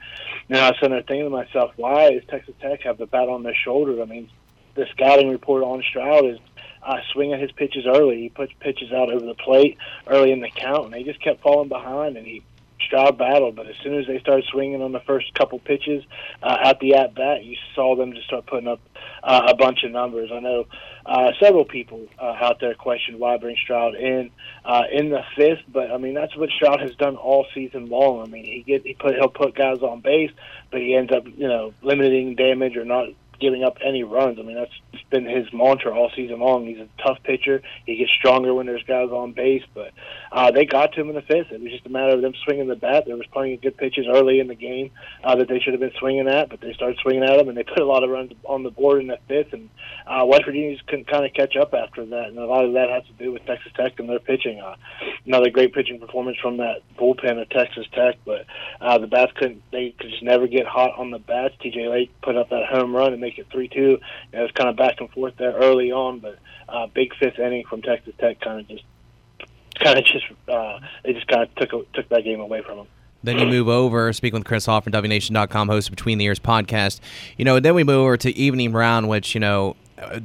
know, 0.49 0.61
I 0.61 0.69
was 0.69 0.77
sitting 0.79 0.91
there 0.91 1.01
thinking 1.01 1.25
to 1.25 1.29
myself, 1.29 1.73
why 1.75 2.11
does 2.11 2.23
Texas 2.27 2.55
Tech 2.61 2.81
have 2.81 2.97
the 2.97 3.05
bat 3.05 3.29
on 3.29 3.43
their 3.43 3.55
shoulder? 3.55 4.01
I 4.01 4.05
mean, 4.05 4.29
the 4.75 4.85
scouting 4.91 5.29
report 5.29 5.63
on 5.63 5.83
Stroud 5.89 6.25
is 6.25 6.39
uh, 6.87 7.01
swinging 7.11 7.39
his 7.39 7.51
pitches 7.51 7.85
early. 7.85 8.21
He 8.21 8.29
puts 8.29 8.53
pitches 8.59 8.91
out 8.91 9.11
over 9.11 9.25
the 9.25 9.35
plate 9.35 9.77
early 10.07 10.31
in 10.31 10.39
the 10.39 10.49
count, 10.49 10.85
and 10.85 10.93
they 10.93 11.03
just 11.03 11.21
kept 11.21 11.41
falling 11.41 11.67
behind, 11.67 12.17
and 12.17 12.25
he 12.25 12.41
Strowd 12.87 13.17
battled, 13.17 13.55
but 13.55 13.67
as 13.67 13.75
soon 13.83 13.95
as 13.95 14.07
they 14.07 14.19
started 14.19 14.45
swinging 14.45 14.81
on 14.81 14.91
the 14.91 14.99
first 15.01 15.33
couple 15.33 15.59
pitches 15.59 16.03
uh, 16.41 16.57
at 16.63 16.79
the 16.79 16.95
at 16.95 17.15
bat, 17.15 17.43
you 17.43 17.57
saw 17.75 17.95
them 17.95 18.13
just 18.13 18.27
start 18.27 18.45
putting 18.45 18.67
up 18.67 18.79
uh, 19.23 19.47
a 19.47 19.55
bunch 19.55 19.83
of 19.83 19.91
numbers. 19.91 20.29
I 20.31 20.39
know 20.39 20.67
uh, 21.05 21.31
several 21.39 21.65
people 21.65 22.07
uh, 22.19 22.35
out 22.39 22.59
there 22.59 22.75
questioned 22.75 23.19
why 23.19 23.37
bring 23.37 23.57
Strowd 23.57 23.99
in 23.99 24.29
uh, 24.63 24.83
in 24.91 25.09
the 25.09 25.23
fifth, 25.35 25.63
but 25.67 25.91
I 25.91 25.97
mean 25.97 26.13
that's 26.13 26.35
what 26.37 26.49
Strowd 26.49 26.79
has 26.79 26.95
done 26.95 27.15
all 27.15 27.47
season 27.53 27.89
long. 27.89 28.21
I 28.21 28.25
mean 28.29 28.45
he 28.45 28.61
get 28.61 28.85
he 28.85 28.93
put 28.93 29.15
he'll 29.15 29.27
put 29.27 29.55
guys 29.55 29.79
on 29.79 30.01
base, 30.01 30.31
but 30.71 30.79
he 30.79 30.95
ends 30.95 31.11
up 31.11 31.25
you 31.25 31.47
know 31.47 31.73
limiting 31.81 32.35
damage 32.35 32.77
or 32.77 32.85
not 32.85 33.09
giving 33.39 33.63
up 33.63 33.77
any 33.83 34.03
runs. 34.03 34.39
I 34.39 34.43
mean, 34.43 34.55
that's 34.55 35.03
been 35.09 35.25
his 35.25 35.51
mantra 35.53 35.93
all 35.93 36.11
season 36.15 36.39
long. 36.39 36.65
He's 36.65 36.79
a 36.79 36.87
tough 37.01 37.19
pitcher. 37.23 37.61
He 37.85 37.97
gets 37.97 38.11
stronger 38.11 38.53
when 38.53 38.65
there's 38.65 38.83
guys 38.83 39.09
on 39.09 39.33
base, 39.33 39.63
but 39.73 39.91
uh, 40.31 40.51
they 40.51 40.65
got 40.65 40.93
to 40.93 41.01
him 41.01 41.09
in 41.09 41.15
the 41.15 41.21
fifth. 41.21 41.51
It 41.51 41.61
was 41.61 41.71
just 41.71 41.85
a 41.85 41.89
matter 41.89 42.15
of 42.15 42.21
them 42.21 42.33
swinging 42.43 42.67
the 42.67 42.75
bat. 42.75 43.05
There 43.05 43.15
was 43.15 43.25
plenty 43.31 43.53
of 43.53 43.61
good 43.61 43.77
pitches 43.77 44.05
early 44.07 44.39
in 44.39 44.47
the 44.47 44.55
game 44.55 44.91
uh, 45.23 45.35
that 45.35 45.47
they 45.47 45.59
should 45.59 45.73
have 45.73 45.79
been 45.79 45.93
swinging 45.99 46.27
at, 46.27 46.49
but 46.49 46.61
they 46.61 46.73
started 46.73 46.97
swinging 47.01 47.23
at 47.23 47.37
them, 47.37 47.49
and 47.49 47.57
they 47.57 47.63
put 47.63 47.79
a 47.79 47.85
lot 47.85 48.03
of 48.03 48.09
runs 48.09 48.31
on 48.43 48.63
the 48.63 48.71
board 48.71 49.01
in 49.01 49.07
the 49.07 49.19
fifth. 49.27 49.53
And 49.53 49.69
uh, 50.05 50.25
West 50.25 50.45
Virginia 50.45 50.75
just 50.75 50.87
couldn't 50.87 51.07
kind 51.07 51.25
of 51.25 51.33
catch 51.33 51.55
up 51.55 51.73
after 51.73 52.05
that, 52.05 52.27
and 52.27 52.37
a 52.37 52.45
lot 52.45 52.65
of 52.65 52.73
that 52.73 52.89
has 52.89 53.03
to 53.05 53.13
do 53.13 53.31
with 53.31 53.45
Texas 53.45 53.71
Tech 53.75 53.99
and 53.99 54.09
their 54.09 54.19
pitching. 54.19 54.59
Uh, 54.59 54.75
another 55.25 55.49
great 55.49 55.73
pitching 55.73 55.99
performance 55.99 56.37
from 56.41 56.57
that 56.57 56.81
bullpen 56.97 57.41
of 57.41 57.49
Texas 57.49 57.85
Tech, 57.93 58.15
but 58.25 58.45
uh, 58.81 58.97
the 58.97 59.07
bats 59.07 59.31
couldn't. 59.35 59.61
They 59.71 59.93
could 59.97 60.09
just 60.09 60.23
never 60.23 60.47
get 60.47 60.65
hot 60.65 60.97
on 60.97 61.11
the 61.11 61.19
bats. 61.19 61.55
T.J. 61.61 61.87
Lake 61.87 62.11
put 62.21 62.37
up 62.37 62.49
that 62.49 62.65
home 62.65 62.95
run 62.95 63.13
and 63.13 63.21
make 63.27 63.37
it 63.37 63.47
three 63.51 63.67
two. 63.67 63.99
It 64.31 64.39
was 64.39 64.51
kind 64.51 64.69
of 64.69 64.75
back 64.75 64.99
and 64.99 65.09
forth 65.11 65.35
there 65.37 65.53
early 65.53 65.91
on, 65.91 66.19
but 66.19 66.39
uh, 66.69 66.87
big 66.87 67.13
fifth 67.15 67.39
inning 67.39 67.65
from 67.69 67.81
Texas 67.81 68.13
Tech 68.19 68.39
kind 68.39 68.61
of 68.61 68.67
just 68.67 68.83
kind 69.75 69.99
of 69.99 70.05
just 70.05 70.25
uh, 70.47 70.79
they 71.03 71.13
just 71.13 71.27
kind 71.27 71.43
of 71.43 71.55
took 71.55 71.93
took 71.93 72.09
that 72.09 72.23
game 72.23 72.39
away 72.39 72.61
from 72.61 72.77
them. 72.77 72.87
Then 73.23 73.39
you 73.39 73.47
move 73.47 73.67
over, 73.67 74.13
speaking 74.13 74.39
with 74.39 74.47
Chris 74.47 74.67
Hall 74.67 74.79
from 74.79 74.93
WNation.com, 74.93 75.67
host 75.67 75.89
Between 75.89 76.17
the 76.17 76.25
Ears 76.25 76.39
podcast. 76.39 77.01
You 77.35 77.45
know, 77.45 77.59
then 77.59 77.73
we 77.73 77.83
move 77.83 77.97
over 77.97 78.15
to 78.15 78.33
evening 78.37 78.71
round, 78.71 79.09
which, 79.09 79.33
you 79.33 79.41
know, 79.41 79.75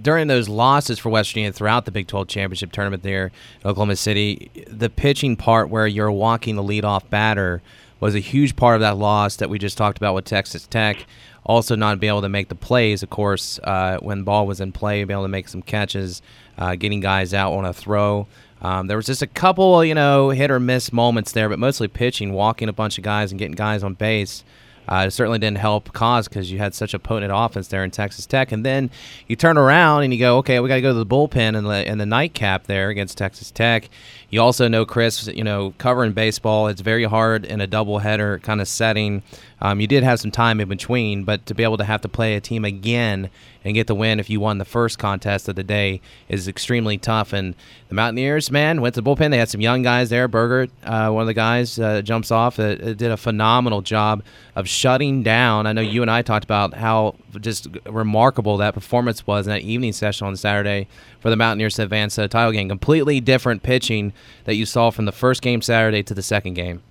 during 0.02 0.28
those 0.28 0.48
losses 0.48 0.98
for 0.98 1.08
West 1.08 1.30
Virginia 1.30 1.52
throughout 1.52 1.86
the 1.86 1.90
Big 1.90 2.06
12 2.06 2.28
championship 2.28 2.70
tournament 2.70 3.02
there 3.02 3.32
in 3.62 3.70
Oklahoma 3.70 3.96
City, 3.96 4.50
the 4.68 4.90
pitching 4.90 5.36
part 5.36 5.70
where 5.70 5.86
you're 5.86 6.12
walking 6.12 6.54
the 6.54 6.62
leadoff 6.62 7.08
batter 7.08 7.62
was 7.98 8.14
a 8.14 8.20
huge 8.20 8.56
part 8.56 8.74
of 8.74 8.80
that 8.80 8.98
loss 8.98 9.36
that 9.36 9.48
we 9.48 9.58
just 9.58 9.78
talked 9.78 9.96
about 9.96 10.14
with 10.14 10.24
Texas 10.24 10.66
Tech. 10.66 11.06
Also, 11.44 11.74
not 11.74 11.98
being 11.98 12.12
able 12.12 12.22
to 12.22 12.28
make 12.28 12.48
the 12.48 12.54
plays, 12.54 13.02
of 13.02 13.10
course, 13.10 13.58
uh, 13.64 13.98
when 14.00 14.22
ball 14.22 14.46
was 14.46 14.60
in 14.60 14.70
play, 14.70 15.02
being 15.02 15.16
able 15.16 15.24
to 15.24 15.28
make 15.28 15.48
some 15.48 15.62
catches, 15.62 16.22
uh, 16.56 16.76
getting 16.76 17.00
guys 17.00 17.34
out 17.34 17.52
on 17.52 17.64
a 17.64 17.72
throw. 17.72 18.26
Um, 18.60 18.86
there 18.86 18.96
was 18.96 19.06
just 19.06 19.22
a 19.22 19.26
couple, 19.26 19.84
you 19.84 19.94
know, 19.94 20.30
hit 20.30 20.50
or 20.50 20.60
miss 20.60 20.92
moments 20.92 21.32
there, 21.32 21.48
but 21.48 21.58
mostly 21.58 21.88
pitching, 21.88 22.32
walking 22.32 22.68
a 22.68 22.72
bunch 22.72 22.96
of 22.96 23.02
guys 23.02 23.32
and 23.32 23.38
getting 23.38 23.56
guys 23.56 23.82
on 23.82 23.94
base. 23.94 24.44
Uh, 24.88 25.04
it 25.06 25.10
certainly 25.12 25.38
didn't 25.38 25.58
help 25.58 25.92
cause 25.92 26.26
because 26.28 26.50
you 26.50 26.58
had 26.58 26.74
such 26.74 26.92
a 26.92 26.98
potent 26.98 27.32
offense 27.34 27.68
there 27.68 27.84
in 27.84 27.90
Texas 27.90 28.26
Tech, 28.26 28.50
and 28.50 28.66
then 28.66 28.90
you 29.28 29.36
turn 29.36 29.56
around 29.56 30.02
and 30.02 30.12
you 30.12 30.18
go, 30.18 30.38
okay, 30.38 30.58
we 30.60 30.68
got 30.68 30.76
to 30.76 30.80
go 30.80 30.92
to 30.92 30.98
the 30.98 31.06
bullpen 31.06 31.56
and 31.56 31.66
the 31.66 31.88
and 31.88 32.00
the 32.00 32.06
nightcap 32.06 32.64
there 32.66 32.88
against 32.88 33.16
Texas 33.16 33.50
Tech. 33.50 33.88
You 34.32 34.40
also 34.40 34.66
know, 34.66 34.86
Chris, 34.86 35.26
you 35.26 35.44
know, 35.44 35.74
covering 35.76 36.12
baseball, 36.12 36.68
it's 36.68 36.80
very 36.80 37.04
hard 37.04 37.44
in 37.44 37.60
a 37.60 37.68
doubleheader 37.68 38.42
kind 38.42 38.62
of 38.62 38.66
setting. 38.66 39.22
Um, 39.60 39.78
you 39.78 39.86
did 39.86 40.04
have 40.04 40.20
some 40.20 40.30
time 40.30 40.58
in 40.58 40.70
between, 40.70 41.24
but 41.24 41.44
to 41.44 41.54
be 41.54 41.62
able 41.62 41.76
to 41.76 41.84
have 41.84 42.00
to 42.00 42.08
play 42.08 42.34
a 42.34 42.40
team 42.40 42.64
again 42.64 43.28
and 43.62 43.74
get 43.74 43.88
the 43.88 43.94
win 43.94 44.18
if 44.18 44.30
you 44.30 44.40
won 44.40 44.56
the 44.56 44.64
first 44.64 44.98
contest 44.98 45.50
of 45.50 45.56
the 45.56 45.62
day 45.62 46.00
is 46.30 46.48
extremely 46.48 46.96
tough. 46.96 47.34
And 47.34 47.54
the 47.90 47.94
Mountaineers, 47.94 48.50
man, 48.50 48.80
went 48.80 48.94
to 48.94 49.02
the 49.02 49.10
bullpen. 49.10 49.32
They 49.32 49.36
had 49.36 49.50
some 49.50 49.60
young 49.60 49.82
guys 49.82 50.08
there. 50.08 50.28
Bergert, 50.28 50.70
uh, 50.82 51.10
one 51.10 51.20
of 51.20 51.26
the 51.26 51.34
guys, 51.34 51.78
uh, 51.78 52.00
jumps 52.00 52.30
off. 52.30 52.58
Uh, 52.58 52.74
did 52.74 53.02
a 53.02 53.18
phenomenal 53.18 53.82
job 53.82 54.22
of 54.56 54.66
shutting 54.66 55.22
down. 55.22 55.66
I 55.66 55.74
know 55.74 55.82
you 55.82 56.00
and 56.00 56.10
I 56.10 56.22
talked 56.22 56.44
about 56.44 56.72
how 56.72 57.16
just 57.40 57.68
remarkable 57.86 58.56
that 58.58 58.74
performance 58.74 59.26
was 59.26 59.46
in 59.46 59.52
that 59.52 59.62
evening 59.62 59.92
session 59.92 60.26
on 60.26 60.36
Saturday 60.36 60.88
for 61.20 61.30
the 61.30 61.36
Mountaineers 61.36 61.76
to 61.76 61.82
advance 61.82 62.14
to 62.16 62.22
the 62.22 62.28
title 62.28 62.52
game. 62.52 62.68
Completely 62.68 63.20
different 63.20 63.62
pitching 63.62 64.12
that 64.44 64.54
you 64.54 64.66
saw 64.66 64.90
from 64.90 65.04
the 65.04 65.12
first 65.12 65.42
game 65.42 65.62
Saturday 65.62 66.02
to 66.02 66.14
the 66.14 66.22
second 66.22 66.54
game. 66.54 66.82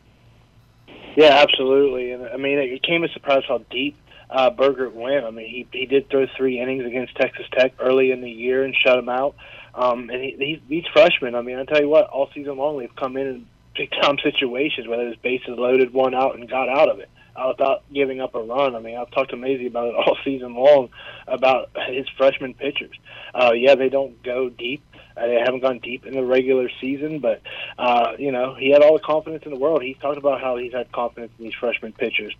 Yeah, 1.15 1.41
absolutely. 1.41 2.11
And 2.11 2.25
I 2.25 2.37
mean, 2.37 2.57
it 2.57 2.83
came 2.83 3.03
as 3.03 3.09
a 3.11 3.13
surprise 3.13 3.43
how 3.47 3.59
deep 3.69 3.97
uh, 4.29 4.49
Bergert 4.49 4.95
went. 4.95 5.25
I 5.25 5.31
mean, 5.31 5.47
he 5.47 5.67
he 5.71 5.85
did 5.85 6.09
throw 6.09 6.25
three 6.37 6.59
innings 6.59 6.85
against 6.85 7.15
Texas 7.15 7.45
Tech 7.51 7.73
early 7.79 8.11
in 8.11 8.21
the 8.21 8.31
year 8.31 8.63
and 8.63 8.75
shut 8.75 8.95
them 8.95 9.09
out. 9.09 9.35
Um, 9.75 10.09
and 10.09 10.21
he, 10.23 10.35
he 10.37 10.61
these 10.69 10.85
freshmen, 10.93 11.35
I 11.35 11.41
mean, 11.41 11.57
I 11.57 11.65
tell 11.65 11.81
you 11.81 11.89
what, 11.89 12.07
all 12.07 12.29
season 12.33 12.57
long 12.57 12.79
they've 12.79 12.95
come 12.95 13.17
in 13.17 13.27
in 13.27 13.47
big 13.75 13.91
time 14.01 14.17
situations 14.23 14.87
where 14.87 15.05
his 15.05 15.17
bases 15.17 15.57
loaded, 15.57 15.93
one 15.93 16.13
out, 16.13 16.35
and 16.35 16.49
got 16.49 16.69
out 16.69 16.89
of 16.89 16.99
it 16.99 17.09
without 17.47 17.83
giving 17.93 18.21
up 18.21 18.35
a 18.35 18.41
run. 18.41 18.75
I 18.75 18.79
mean, 18.79 18.97
I've 18.97 19.11
talked 19.11 19.31
to 19.31 19.37
Mazey 19.37 19.67
about 19.67 19.87
it 19.87 19.95
all 20.05 20.17
season 20.23 20.53
long 20.53 20.89
about 21.27 21.69
his 21.87 22.07
freshman 22.17 22.53
pitchers. 22.53 22.95
Uh, 23.33 23.51
yeah, 23.53 23.75
they 23.75 23.89
don't 23.89 24.21
go 24.23 24.49
deep 24.49 24.83
uh, 25.17 25.27
they 25.27 25.39
haven't 25.43 25.61
gone 25.61 25.79
deep 25.79 26.05
in 26.05 26.13
the 26.13 26.23
regular 26.23 26.69
season, 26.79 27.19
but 27.19 27.41
uh, 27.77 28.13
you 28.17 28.31
know 28.31 28.55
he 28.55 28.71
had 28.71 28.81
all 28.81 28.93
the 28.93 29.03
confidence 29.03 29.43
in 29.45 29.51
the 29.51 29.59
world. 29.59 29.81
He 29.81 29.93
talked 29.95 30.17
about 30.17 30.41
how 30.41 30.57
he's 30.57 30.73
had 30.73 30.91
confidence 30.91 31.31
in 31.37 31.45
these 31.45 31.53
freshman 31.59 31.93
pitchers, 31.93 32.33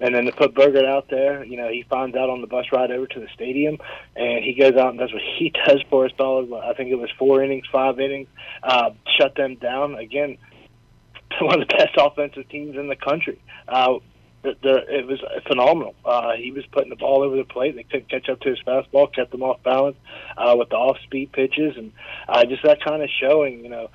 and 0.00 0.14
then 0.14 0.24
to 0.24 0.32
put 0.32 0.54
Bergert 0.54 0.86
out 0.86 1.08
there, 1.10 1.44
you 1.44 1.56
know 1.56 1.68
he 1.68 1.84
finds 1.88 2.16
out 2.16 2.30
on 2.30 2.40
the 2.40 2.46
bus 2.46 2.66
ride 2.72 2.90
over 2.90 3.06
to 3.06 3.20
the 3.20 3.28
stadium, 3.34 3.78
and 4.16 4.42
he 4.44 4.54
goes 4.54 4.74
out 4.74 4.90
and 4.90 4.98
does 4.98 5.12
what 5.12 5.22
he 5.38 5.52
does 5.66 5.82
for 5.90 6.06
a 6.06 6.10
solid. 6.16 6.52
I 6.52 6.74
think 6.74 6.90
it 6.90 6.96
was 6.96 7.10
four 7.18 7.42
innings, 7.42 7.66
five 7.70 8.00
innings, 8.00 8.28
uh, 8.62 8.90
shut 9.18 9.34
them 9.34 9.56
down 9.56 9.96
again. 9.96 10.38
One 11.40 11.62
of 11.62 11.68
the 11.68 11.74
best 11.74 11.94
offensive 11.98 12.48
teams 12.48 12.76
in 12.76 12.88
the 12.88 12.96
country. 12.96 13.42
Uh, 13.66 13.94
it 14.44 15.06
was 15.06 15.20
phenomenal. 15.46 15.94
Uh, 16.04 16.32
he 16.32 16.50
was 16.50 16.64
putting 16.72 16.90
the 16.90 16.96
ball 16.96 17.22
over 17.22 17.36
the 17.36 17.44
plate. 17.44 17.76
They 17.76 17.84
couldn't 17.84 18.10
catch 18.10 18.28
up 18.28 18.40
to 18.40 18.50
his 18.50 18.58
fastball, 18.66 19.12
kept 19.14 19.30
them 19.30 19.42
off 19.42 19.62
balance 19.62 19.96
uh, 20.36 20.54
with 20.58 20.68
the 20.68 20.76
off-speed 20.76 21.32
pitches, 21.32 21.76
and 21.76 21.92
uh, 22.28 22.44
just 22.44 22.62
that 22.64 22.82
kind 22.84 23.02
of 23.02 23.08
showing. 23.20 23.64
You 23.64 23.70
know, 23.70 23.90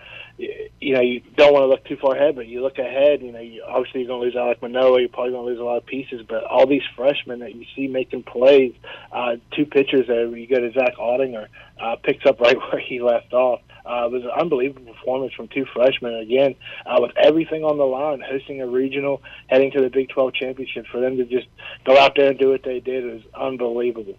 you, 0.79 0.93
know, 0.93 1.01
you 1.01 1.21
don't 1.35 1.53
want 1.53 1.63
to 1.63 1.67
look 1.67 1.83
too 1.85 1.97
far 1.97 2.15
ahead, 2.15 2.35
but 2.35 2.47
you 2.47 2.61
look 2.61 2.77
ahead. 2.77 3.21
You 3.21 3.31
know, 3.31 3.39
you, 3.39 3.63
obviously 3.67 4.01
you're 4.01 4.07
going 4.07 4.21
to 4.21 4.25
lose 4.25 4.35
Alek 4.35 4.61
Manoah. 4.61 5.01
You're 5.01 5.09
probably 5.09 5.31
going 5.31 5.45
to 5.45 5.51
lose 5.51 5.59
a 5.59 5.63
lot 5.63 5.77
of 5.77 5.85
pieces, 5.85 6.21
but 6.27 6.45
all 6.45 6.65
these 6.65 6.83
freshmen 6.95 7.39
that 7.39 7.55
you 7.55 7.65
see 7.75 7.87
making 7.87 8.23
plays, 8.23 8.73
uh, 9.11 9.35
two 9.55 9.65
pitchers 9.65 10.07
there. 10.07 10.25
You 10.25 10.47
go 10.47 10.59
to 10.59 10.71
Zach 10.71 10.95
Ottinger, 10.95 11.47
uh, 11.79 11.97
picks 12.03 12.25
up 12.25 12.39
right 12.39 12.57
where 12.57 12.79
he 12.79 13.01
left 13.01 13.33
off. 13.33 13.61
Uh, 13.85 14.05
it 14.05 14.11
was 14.11 14.23
an 14.23 14.31
unbelievable 14.39 14.93
performance 14.93 15.33
from 15.33 15.47
two 15.47 15.65
freshmen. 15.73 16.15
Again, 16.15 16.55
uh, 16.85 16.99
with 17.01 17.11
everything 17.17 17.63
on 17.63 17.77
the 17.77 17.85
line, 17.85 18.21
hosting 18.21 18.61
a 18.61 18.67
regional, 18.67 19.21
heading 19.47 19.71
to 19.71 19.81
the 19.81 19.89
Big 19.89 20.09
12 20.09 20.33
championship, 20.33 20.85
for 20.91 21.01
them 21.01 21.17
to 21.17 21.25
just 21.25 21.47
go 21.85 21.97
out 21.97 22.13
there 22.15 22.29
and 22.29 22.39
do 22.39 22.49
what 22.49 22.63
they 22.63 22.79
did 22.79 23.03
is 23.05 23.23
unbelievable. 23.33 24.15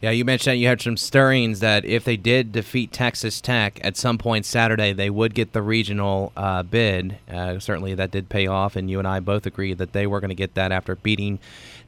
Yeah, 0.00 0.10
you 0.10 0.24
mentioned 0.24 0.52
that 0.52 0.58
you 0.58 0.68
had 0.68 0.80
some 0.80 0.96
stirrings 0.96 1.58
that 1.58 1.84
if 1.84 2.04
they 2.04 2.16
did 2.16 2.52
defeat 2.52 2.92
Texas 2.92 3.40
Tech 3.40 3.80
at 3.82 3.96
some 3.96 4.16
point 4.16 4.46
Saturday, 4.46 4.92
they 4.92 5.10
would 5.10 5.34
get 5.34 5.52
the 5.52 5.62
regional 5.62 6.32
uh, 6.36 6.62
bid. 6.62 7.18
Uh, 7.28 7.58
certainly, 7.58 7.94
that 7.94 8.12
did 8.12 8.28
pay 8.28 8.46
off, 8.46 8.76
and 8.76 8.88
you 8.88 9.00
and 9.00 9.08
I 9.08 9.18
both 9.18 9.44
agreed 9.44 9.78
that 9.78 9.92
they 9.94 10.06
were 10.06 10.20
going 10.20 10.28
to 10.28 10.36
get 10.36 10.54
that 10.54 10.70
after 10.70 10.94
beating 10.94 11.40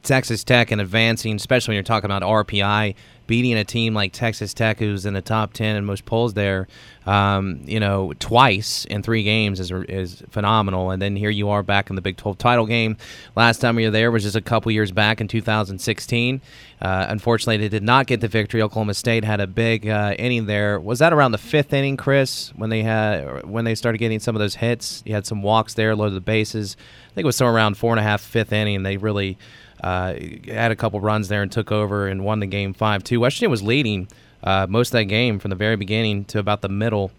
Texas 0.03 0.45
Tech 0.45 0.71
and 0.71 0.81
advancing, 0.81 1.37
especially 1.37 1.73
when 1.73 1.77
you're 1.77 1.83
talking 1.83 2.11
about 2.11 2.23
RPI, 2.23 2.95
beating 3.27 3.57
a 3.57 3.65
team 3.65 3.95
like 3.95 4.13
Texas 4.13 4.53
Tech, 4.53 4.79
who's 4.79 5.07
in 5.07 5.15
the 5.15 5.23
top 5.23 5.53
10 5.53 5.77
in 5.77 5.85
most 5.85 6.05
polls 6.05 6.35
there, 6.35 6.67
um, 7.07 7.61
you 7.65 7.79
know, 7.79 8.13
twice 8.19 8.85
in 8.87 9.05
three 9.05 9.23
games 9.23 9.61
is, 9.61 9.71
is 9.71 10.23
phenomenal. 10.31 10.91
And 10.91 11.01
then 11.01 11.15
here 11.15 11.31
you 11.31 11.51
are 11.51 11.63
back 11.63 11.91
in 11.91 11.97
the 11.97 12.03
Big 12.03 12.17
12 12.17 12.39
title 12.39 12.67
game. 12.67 12.97
Last 13.37 13.61
time 13.61 13.79
you 13.79 13.87
were 13.87 13.93
there 13.93 14.11
was 14.11 14.25
just 14.25 14.35
a 14.35 14.41
couple 14.41 14.73
years 14.73 14.91
back 14.91 15.21
in 15.21 15.29
2016. 15.29 16.41
Uh, 16.81 17.07
unfortunately, 17.09 17.59
they 17.59 17.69
did 17.69 17.83
not 17.83 18.07
get 18.07 18.21
the 18.21 18.27
victory. 18.27 18.63
Oklahoma 18.63 18.95
State 18.95 19.23
had 19.23 19.41
a 19.41 19.47
big 19.47 19.87
uh, 19.87 20.15
inning 20.19 20.47
there. 20.47 20.81
Was 20.81 20.99
that 20.99 21.13
around 21.13 21.33
the 21.33 21.39
fifth 21.39 21.73
inning, 21.73 21.97
Chris, 21.97 22.53
when 22.57 22.71
they 22.71 22.83
had 22.83 23.47
when 23.47 23.65
they 23.65 23.75
started 23.75 23.99
getting 23.99 24.19
some 24.19 24.35
of 24.35 24.41
those 24.41 24.57
hits? 24.57 25.03
You 25.05 25.15
had 25.15 25.27
some 25.27 25.43
walks 25.43 25.75
there, 25.75 25.95
loaded 25.95 26.17
the 26.17 26.21
bases. 26.21 26.77
I 27.11 27.15
think 27.15 27.25
it 27.25 27.27
was 27.27 27.37
somewhere 27.37 27.55
around 27.55 27.77
four 27.77 27.93
and 27.93 28.01
a 28.01 28.03
half, 28.03 28.23
fifth 28.23 28.53
inning. 28.53 28.77
And 28.77 28.87
they 28.87 28.97
really 28.97 29.37
uh, 29.83 30.15
had 30.47 30.71
a 30.71 30.77
couple 30.77 31.01
runs 31.01 31.29
there 31.29 31.43
and 31.43 31.51
took 31.51 31.73
over 31.73 32.07
and 32.07 32.25
won 32.25 32.41
the 32.41 32.47
game 32.47 32.73
five 32.73 33.05
two. 33.05 33.21
West 33.21 33.37
Virginia 33.37 33.51
was 33.51 33.63
leading 33.63 34.09
uh, 34.43 34.67
most 34.69 34.89
of 34.89 34.93
that 34.93 35.05
game 35.05 35.39
from 35.39 35.51
the 35.51 35.57
very 35.57 35.77
beginning 35.77 36.25
to 36.27 36.39
about 36.39 36.61
the 36.63 36.69
middle, 36.69 37.11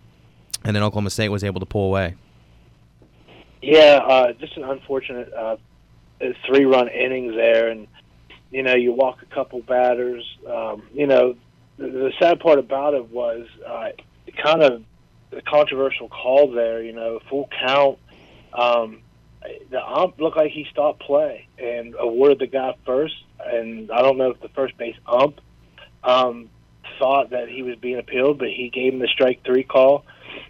and 0.63 0.75
then 0.75 0.83
Oklahoma 0.83 1.09
State 1.09 1.29
was 1.29 1.43
able 1.43 1.59
to 1.59 1.65
pull 1.65 1.85
away. 1.85 2.15
Yeah, 3.61 3.99
uh, 4.03 4.33
just 4.33 4.57
an 4.57 4.63
unfortunate 4.63 5.31
uh, 5.33 5.57
three-run 6.47 6.87
innings 6.89 7.35
there, 7.35 7.69
and 7.69 7.87
you 8.49 8.63
know 8.63 8.75
you 8.75 8.91
walk 8.91 9.21
a 9.21 9.33
couple 9.33 9.61
batters. 9.61 10.25
Um, 10.47 10.83
you 10.93 11.07
know 11.07 11.35
the, 11.77 11.87
the 11.87 12.13
sad 12.19 12.39
part 12.39 12.59
about 12.59 12.93
it 12.93 13.09
was 13.09 13.47
uh, 13.65 13.89
kind 14.43 14.61
of 14.61 14.83
the 15.29 15.41
controversial 15.41 16.09
call 16.09 16.51
there. 16.51 16.81
You 16.81 16.93
know, 16.93 17.19
full 17.29 17.49
count. 17.65 17.97
Um, 18.53 19.01
the 19.69 19.83
ump 19.83 20.19
looked 20.19 20.37
like 20.37 20.51
he 20.51 20.67
stopped 20.71 21.01
play 21.01 21.47
and 21.57 21.95
awarded 21.97 22.39
the 22.39 22.47
guy 22.47 22.75
first. 22.85 23.15
And 23.43 23.91
I 23.91 24.01
don't 24.01 24.17
know 24.17 24.31
if 24.31 24.41
the 24.41 24.49
first 24.49 24.77
base 24.77 24.95
ump 25.07 25.39
um, 26.03 26.49
thought 26.99 27.31
that 27.31 27.49
he 27.49 27.63
was 27.63 27.75
being 27.77 27.97
appealed, 27.97 28.39
but 28.39 28.49
he 28.49 28.69
gave 28.69 28.93
him 28.93 28.99
the 28.99 29.07
strike 29.07 29.43
three 29.43 29.63
call, 29.63 30.05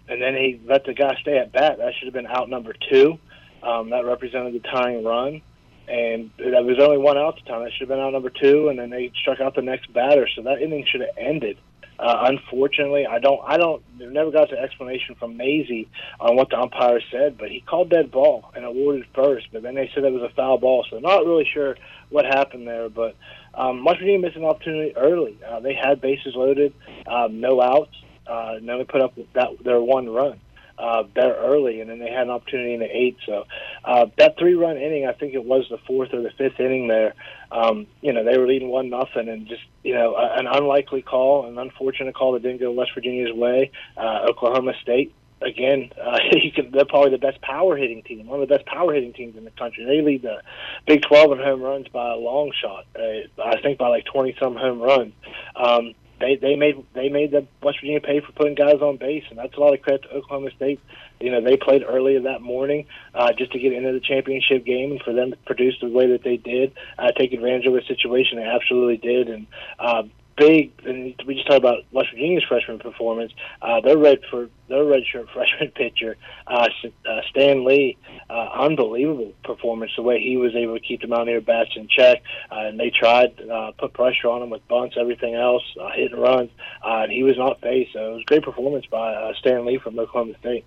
and 0.08 0.22
then 0.22 0.36
he 0.36 0.60
let 0.66 0.86
the 0.86 0.94
guy 0.94 1.16
stay 1.22 1.38
at 1.38 1.52
bat. 1.52 1.78
That 1.78 1.94
should 1.96 2.08
have 2.08 2.14
been 2.14 2.28
out 2.28 2.50
number 2.50 2.74
two. 2.90 3.18
Um, 3.64 3.92
that 3.92 4.06
represented 4.06 4.54
the 4.54 4.68
tying 4.68 5.04
run, 5.04 5.42
and 5.88 6.32
that 6.38 6.64
was 6.66 6.80
only 6.80 6.98
one 6.98 7.18
out 7.18 7.38
at 7.38 7.44
the 7.44 7.50
time. 7.50 7.64
That 7.64 7.72
should 7.74 7.88
have 7.88 7.90
been 7.90 8.00
out 8.00 8.12
number 8.12 8.32
two, 8.32 8.70
and 8.70 8.80
then 8.80 8.90
they 8.90 9.12
struck 9.22 9.40
out 9.40 9.56
the 9.56 9.62
next 9.62 9.94
batter. 9.94 10.28
So 10.36 10.42
that 10.44 10.62
inning 10.62 10.86
should 10.90 11.02
have 11.02 11.16
ended. 11.18 11.58
Uh, 12.02 12.24
unfortunately, 12.26 13.06
I 13.06 13.20
don't, 13.20 13.40
I 13.46 13.58
don't, 13.58 13.84
never 14.00 14.32
got 14.32 14.50
the 14.50 14.58
explanation 14.58 15.14
from 15.20 15.38
Mazey 15.38 15.88
on 16.20 16.36
what 16.36 16.50
the 16.50 16.58
umpire 16.58 17.00
said, 17.12 17.38
but 17.38 17.52
he 17.52 17.62
called 17.62 17.92
dead 17.92 18.10
ball 18.10 18.52
and 18.56 18.66
awarded 18.66 19.06
first. 19.14 19.48
But 19.54 19.62
then 19.62 19.76
they 19.76 19.92
said 19.94 20.04
it 20.04 20.12
was 20.12 20.24
a 20.24 20.34
foul 20.34 20.58
ball, 20.58 20.84
so 20.90 20.98
not 20.98 21.26
really 21.26 21.48
sure 21.54 21.78
what 22.10 22.26
happened 22.26 22.68
there. 22.68 22.90
But 22.90 23.16
um, 23.54 23.86
Virginia 23.88 24.18
missed 24.18 24.36
an 24.36 24.46
opportunity 24.46 24.96
early. 24.98 25.38
Uh, 25.48 25.60
they 25.60 25.76
had 25.76 26.02
bases 26.02 26.34
loaded, 26.36 26.74
um, 27.06 27.40
no 27.40 27.62
outs, 27.62 27.96
uh, 28.26 28.54
and 28.56 28.68
then 28.68 28.80
they 28.80 28.84
put 28.84 29.02
up 29.02 29.14
that 29.34 29.50
their 29.64 29.80
one 29.80 30.10
run 30.10 30.40
uh, 30.80 31.04
there 31.14 31.36
early, 31.36 31.82
and 31.82 31.90
then 31.92 32.00
they 32.00 32.10
had 32.10 32.24
an 32.24 32.32
opportunity 32.32 32.74
in 32.74 32.80
the 32.80 32.98
eighth. 32.98 33.20
So 33.28 33.46
uh, 33.86 34.08
that 34.18 34.40
three-run 34.40 34.78
inning, 34.78 35.06
I 35.06 35.14
think 35.14 35.36
it 35.36 35.46
was 35.46 35.68
the 35.70 35.78
fourth 35.86 36.14
or 36.14 36.24
the 36.24 36.32
fifth 36.32 36.60
inning 36.60 36.88
there. 36.88 37.14
Um, 37.52 37.86
you 38.02 38.12
know, 38.12 38.24
they 38.24 38.40
were 38.40 38.48
leading 38.48 38.70
one 38.70 38.90
nothing, 38.90 39.30
and 39.30 39.48
just 39.48 39.62
you 39.84 39.94
know, 39.94 40.16
an 40.16 40.48
unlikely 40.48 41.02
call, 41.02 41.48
an 41.48 41.58
unfortunate 41.58 42.16
call 42.16 42.34
that 42.34 42.44
didn't 42.44 42.60
go 42.60 42.72
West 42.72 42.92
Virginia's 42.94 43.34
way. 43.34 43.72
Uh, 43.98 44.26
Oklahoma 44.30 44.74
State 44.82 45.14
again, 45.42 45.92
uh, 46.02 46.18
can, 46.56 46.72
they're 46.72 46.86
probably 46.86 47.12
the 47.12 47.18
best 47.18 47.42
power 47.42 47.76
hitting 47.76 48.04
team, 48.04 48.26
one 48.28 48.42
of 48.42 48.48
the 48.48 48.56
best 48.56 48.66
power 48.66 48.94
hitting 48.94 49.14
teams 49.14 49.36
in 49.36 49.44
the 49.44 49.52
country. 49.52 49.86
They 49.86 50.02
lead 50.02 50.22
the 50.22 50.42
Big 50.86 51.02
12 51.04 51.34
in 51.34 51.38
home 51.40 51.62
runs 51.62 51.88
by 51.88 52.12
a 52.12 52.16
long 52.16 52.52
shot. 52.62 52.86
Uh, 52.96 53.44
I 53.44 53.62
think 53.62 53.78
by 53.78 53.88
like 53.88 54.06
20 54.06 54.36
some 54.40 54.56
home 54.56 54.80
runs. 54.80 55.14
Um, 55.56 55.94
they 56.22 56.36
they 56.36 56.56
made 56.56 56.84
they 56.94 57.10
made 57.10 57.32
the 57.32 57.46
West 57.62 57.80
Virginia 57.82 58.00
pay 58.00 58.22
for 58.22 58.32
putting 58.34 58.56
guys 58.56 58.82
on 58.82 58.98
base, 58.98 59.24
and 59.30 59.38
that's 59.38 59.56
a 59.56 59.60
lot 59.60 59.74
of 59.74 59.82
credit 59.82 60.04
to 60.04 60.16
Oklahoma 60.16 60.52
State. 60.56 60.80
You 61.20 61.32
know, 61.32 61.42
they 61.42 61.58
played 61.58 61.84
earlier 61.88 62.22
that 62.22 62.42
morning 62.42 62.86
uh, 63.14 63.34
just 63.38 63.52
to 63.52 63.60
get 63.60 63.74
into 63.74 63.92
the 63.92 64.00
championship 64.00 64.66
game, 64.66 64.92
and 64.92 65.02
for 65.02 65.14
them 65.14 65.32
to 65.32 65.38
produce 65.46 65.76
the 65.82 65.90
way 65.90 66.08
that 66.12 66.24
they 66.24 66.38
did, 66.38 66.74
uh, 66.98 67.12
take 67.12 67.34
advantage 67.34 67.66
of 67.66 67.74
the 67.74 67.82
situation, 67.88 68.38
they 68.38 68.46
absolutely 68.46 68.98
did. 68.98 69.28
And 69.28 69.48
uh, 69.80 70.04
big, 70.42 70.72
and 70.86 71.14
we 71.28 71.36
just 71.36 71.48
talked 71.48 71.60
about 71.60 71.84
West 71.92 72.10
Virginia's 72.12 72.44
freshman 72.44 72.80
performance. 72.80 73.32
Uh, 73.62 73.80
their 73.82 73.98
red 73.98 74.20
for 74.30 74.50
their 74.70 74.84
redshirt 74.84 75.30
freshman 75.34 75.70
pitcher, 75.72 76.18
uh, 76.48 76.68
uh, 77.06 77.22
Stan 77.30 77.64
Lee, 77.64 77.98
uh, 78.30 78.50
unbelievable 78.54 79.34
performance. 79.44 79.92
The 79.96 80.02
way 80.02 80.20
he 80.20 80.38
was 80.38 80.56
able 80.56 80.74
to 80.74 80.80
keep 80.80 81.02
the 81.02 81.08
Mountaineer 81.08 81.42
bats 81.42 81.72
in 81.76 81.88
check, 81.88 82.24
uh, 82.52 82.68
and 82.68 82.80
they 82.80 82.90
tried 82.90 83.40
uh, 83.50 83.72
put 83.78 83.94
pressure 83.94 84.30
on 84.30 84.42
him 84.42 84.50
with 84.50 84.68
bunts, 84.68 84.96
everything 85.00 85.36
else, 85.36 85.64
uh, 85.80 85.90
hit 85.92 86.12
and 86.12 86.22
runs, 86.22 86.50
uh, 86.84 87.04
and 87.04 87.12
he 87.12 87.24
was 87.24 87.38
not 87.38 87.62
faced. 87.62 87.94
So 87.94 88.00
it 88.00 88.14
was 88.14 88.22
a 88.22 88.26
great 88.26 88.44
performance 88.44 88.86
by 88.88 89.14
uh, 89.14 89.34
Stan 89.40 89.66
Lee 89.66 89.78
from 89.78 90.00
Oklahoma 90.00 90.34
State. 90.40 90.66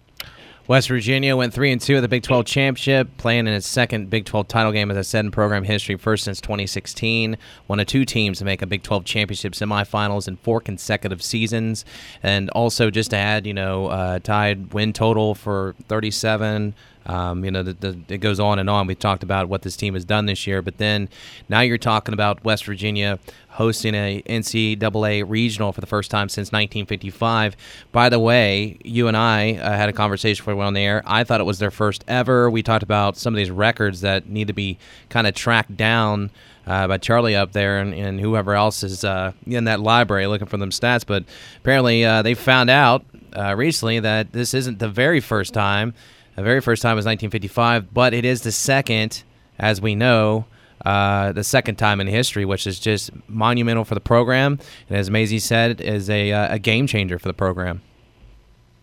West 0.67 0.89
Virginia 0.89 1.37
went 1.37 1.53
three 1.53 1.71
and 1.73 1.81
two 1.81 1.97
at 1.97 2.01
the 2.01 2.09
Big 2.09 2.23
12 2.23 2.47
championship, 2.47 3.19
playing 3.19 3.47
in 3.47 3.53
its 3.53 3.67
second 3.67 4.09
Big 4.09 4.25
12 4.25 4.49
title 4.49 4.73
game, 4.73 4.91
as 4.91 4.97
I 4.97 5.03
said 5.03 5.27
in 5.27 5.31
program 5.31 5.63
history, 5.63 5.97
first 5.97 6.25
since 6.25 6.41
2016. 6.41 7.37
One 7.67 7.81
of 7.81 7.87
two 7.87 8.07
teams 8.07 8.39
to 8.39 8.47
make 8.47 8.63
a 8.63 8.67
Big 8.67 8.83
12 8.83 9.05
championship 9.05 9.53
semifinals 9.53 10.27
in 10.27 10.37
four 10.37 10.63
consecutive 10.63 11.23
seasons, 11.23 11.85
and 12.23 12.49
also 12.51 12.91
just 12.91 13.11
to 13.11 13.17
add, 13.17 13.47
you 13.47 13.53
know, 13.53 13.89
uh, 13.89 14.21
tied 14.21 14.73
win 14.73 14.95
total 14.95 15.35
for 15.35 15.75
37. 15.89 16.75
Um, 17.07 17.45
you 17.45 17.51
know, 17.51 17.63
the, 17.63 17.75
the, 17.75 17.99
it 18.09 18.19
goes 18.19 18.41
on 18.41 18.59
and 18.59 18.71
on. 18.71 18.87
We 18.87 18.95
talked 18.95 19.23
about 19.23 19.49
what 19.49 19.63
this 19.63 19.77
team 19.77 19.95
has 19.95 20.05
done 20.05 20.27
this 20.27 20.47
year, 20.47 20.63
but 20.63 20.79
then 20.79 21.09
now 21.49 21.61
you're 21.61 21.79
talking 21.79 22.15
about 22.15 22.45
West 22.45 22.65
Virginia 22.65 23.19
hosting 23.55 23.95
a 23.95 24.21
NCAA 24.23 25.25
regional 25.29 25.73
for 25.73 25.81
the 25.81 25.87
first 25.87 26.11
time 26.11 26.29
since 26.29 26.49
1955. 26.49 27.57
By 27.93 28.09
the 28.09 28.19
way, 28.19 28.79
you 28.85 29.07
and 29.07 29.17
I 29.17 29.55
uh, 29.55 29.77
had 29.77 29.89
a 29.89 29.93
conversation 29.93 30.43
before 30.43 30.55
we 30.55 30.59
went 30.59 30.69
on 30.69 30.75
the 30.75 30.81
air. 30.81 31.03
I 31.07 31.25
thought 31.25 31.41
it 31.41 31.45
was 31.45 31.61
their 31.61 31.71
first 31.71 32.05
ever. 32.09 32.51
We 32.51 32.63
talked 32.63 32.83
about 32.83 33.17
some 33.17 33.33
of 33.33 33.37
these 33.37 33.51
records 33.51 34.01
that 34.01 34.29
need 34.29 34.49
to 34.49 34.53
be 34.53 34.79
kind 35.09 35.27
of 35.27 35.35
tracked 35.35 35.77
down. 35.77 36.31
Uh, 36.67 36.89
by 36.89 36.97
Charlie 36.97 37.37
up 37.37 37.53
there 37.53 37.79
and, 37.79 37.93
and 37.93 38.19
whoever 38.19 38.55
else 38.55 38.83
is 38.83 39.05
uh, 39.05 39.33
in 39.47 39.65
that 39.65 39.81
library 39.81 40.27
looking 40.27 40.47
for 40.47 40.57
them 40.57 40.71
stats. 40.71 41.05
But 41.07 41.25
apparently, 41.59 42.07
uh, 42.07 42.23
they 42.23 42.33
found 42.33 42.71
out 42.71 43.05
uh, 43.37 43.55
recently 43.55 44.01
that 44.01 44.33
this 44.33 44.55
isn't 44.55 44.79
the 44.79 44.89
very 44.89 45.21
first 45.21 45.53
time. 45.53 45.93
The 46.37 46.43
very 46.43 46.61
first 46.61 46.83
time 46.83 46.97
was 46.97 47.05
1955, 47.05 47.95
but 47.95 48.13
it 48.13 48.25
is 48.25 48.43
the 48.43 48.53
second, 48.53 49.23
as 49.59 49.81
we 49.81 49.95
know, 49.95 50.47
uh, 50.85 51.33
the 51.33 51.45
second 51.45 51.77
time 51.77 52.01
in 52.01 52.07
history, 52.07 52.45
which 52.45 52.67
is 52.67 52.79
just 52.79 53.11
monumental 53.29 53.85
for 53.85 53.95
the 53.95 54.01
program. 54.01 54.59
And 54.89 54.99
as 54.99 55.11
Mazey 55.11 55.39
said, 55.39 55.81
is 55.81 56.11
a, 56.11 56.33
uh, 56.33 56.55
a 56.55 56.59
game 56.59 56.87
changer 56.87 57.19
for 57.19 57.29
the 57.29 57.35
program. 57.35 57.83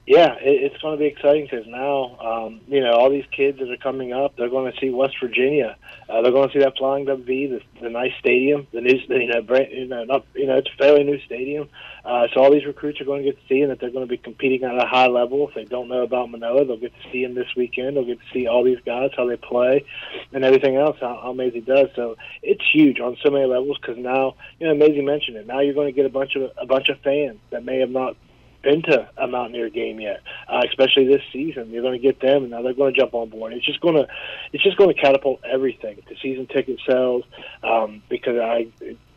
Yeah, 0.08 0.36
it's 0.42 0.76
going 0.82 0.98
to 0.98 1.00
be 1.00 1.06
exciting 1.06 1.48
because 1.50 1.66
now, 1.68 2.18
um, 2.20 2.60
you 2.68 2.82
know, 2.82 2.92
all 2.92 3.10
these 3.10 3.26
kids 3.32 3.60
that 3.60 3.70
are 3.70 3.78
coming 3.78 4.12
up, 4.14 4.36
they're 4.36 4.50
going 4.50 4.72
to 4.72 4.78
see 4.80 4.90
West 4.90 5.16
Virginia. 5.22 5.78
Uh, 6.10 6.22
they're 6.22 6.32
going 6.32 6.50
to 6.50 6.54
see 6.54 6.60
that 6.60 6.76
Flying 6.78 7.06
W, 7.06 7.50
the, 7.50 7.62
the 7.82 7.90
nice 7.90 8.12
stadium, 8.20 8.68
the 8.74 8.82
new, 8.82 9.00
you 9.08 9.28
know, 9.28 9.42
brand, 9.42 9.72
you 9.72 9.88
know, 9.88 10.04
not, 10.04 10.26
you 10.34 10.48
know, 10.48 10.58
it's 10.58 10.70
a 10.70 10.78
fairly 10.78 11.04
new 11.04 11.20
stadium. 11.22 11.70
Uh, 12.04 12.28
so 12.34 12.42
all 12.42 12.52
these 12.52 12.66
recruits 12.66 13.00
are 13.00 13.06
going 13.06 13.24
to 13.24 13.32
get 13.32 13.40
to 13.40 13.48
see, 13.48 13.62
and 13.62 13.72
that 13.72 13.80
they're 13.80 13.92
going 13.92 14.06
to 14.06 14.10
be 14.10 14.18
competing 14.18 14.64
at 14.64 14.76
a 14.76 14.88
high 14.88 15.08
level. 15.08 15.48
If 15.48 15.56
they 15.56 15.66
don't 15.66 15.88
know 15.88 16.02
about 16.02 16.30
Manoah, 16.30 16.66
they'll 16.66 16.78
get 16.78 16.94
to 16.94 17.12
see 17.12 17.24
them 17.24 17.36
this 17.36 17.48
weekend. 17.56 17.96
They'll 17.96 18.06
get 18.06 18.20
to 18.20 18.34
see 18.34 18.48
all 18.48 18.64
these 18.64 18.80
guys 18.86 19.12
how 19.16 19.28
they 19.28 19.38
play, 19.38 19.86
and 20.34 20.44
everything 20.44 20.76
else 20.76 20.98
how, 21.00 21.20
how 21.22 21.34
Mazey 21.34 21.62
does. 21.62 21.90
So 21.96 22.18
it's 22.42 22.64
huge 22.74 23.00
on 23.00 23.18
so 23.24 23.30
many 23.30 23.46
levels 23.46 23.78
because 23.80 23.98
now, 23.98 24.36
you 24.60 24.68
know, 24.68 24.76
Mazey 24.76 25.02
mentioned 25.02 25.38
it. 25.38 25.48
Now 25.48 25.60
you're 25.60 25.74
going 25.74 25.88
to 25.88 25.96
get 25.96 26.06
a 26.06 26.10
bunch 26.10 26.36
of 26.36 26.52
a 26.58 26.66
bunch 26.66 26.90
of 26.90 27.00
fans 27.02 27.40
that 27.52 27.64
may 27.64 27.80
have 27.80 27.92
not 27.92 28.16
been 28.62 28.82
to 28.84 29.10
a 29.18 29.28
Mountaineer 29.28 29.70
game 29.70 30.00
yet, 30.00 30.22
uh, 30.48 30.62
especially 30.68 31.06
this 31.08 31.22
season. 31.32 31.70
You're 31.72 31.82
going 31.82 32.00
to 32.00 32.06
get 32.06 32.20
them, 32.20 32.44
and 32.44 32.52
now 32.52 32.62
they're 32.62 32.74
going 32.74 32.94
to 32.94 33.00
jump 33.00 33.14
on 33.14 33.30
board. 33.30 33.54
It's 33.54 33.66
just 33.66 33.82
going 33.82 33.96
to, 33.96 34.08
it's 34.54 34.64
just 34.64 34.78
going 34.78 34.94
to 34.94 35.02
catapult 35.02 35.42
everything. 35.44 36.02
The 36.08 36.16
season 36.22 36.48
ticket 36.48 36.80
sales, 36.88 37.24
um, 37.64 38.02
because 38.10 38.38
I 38.38 38.68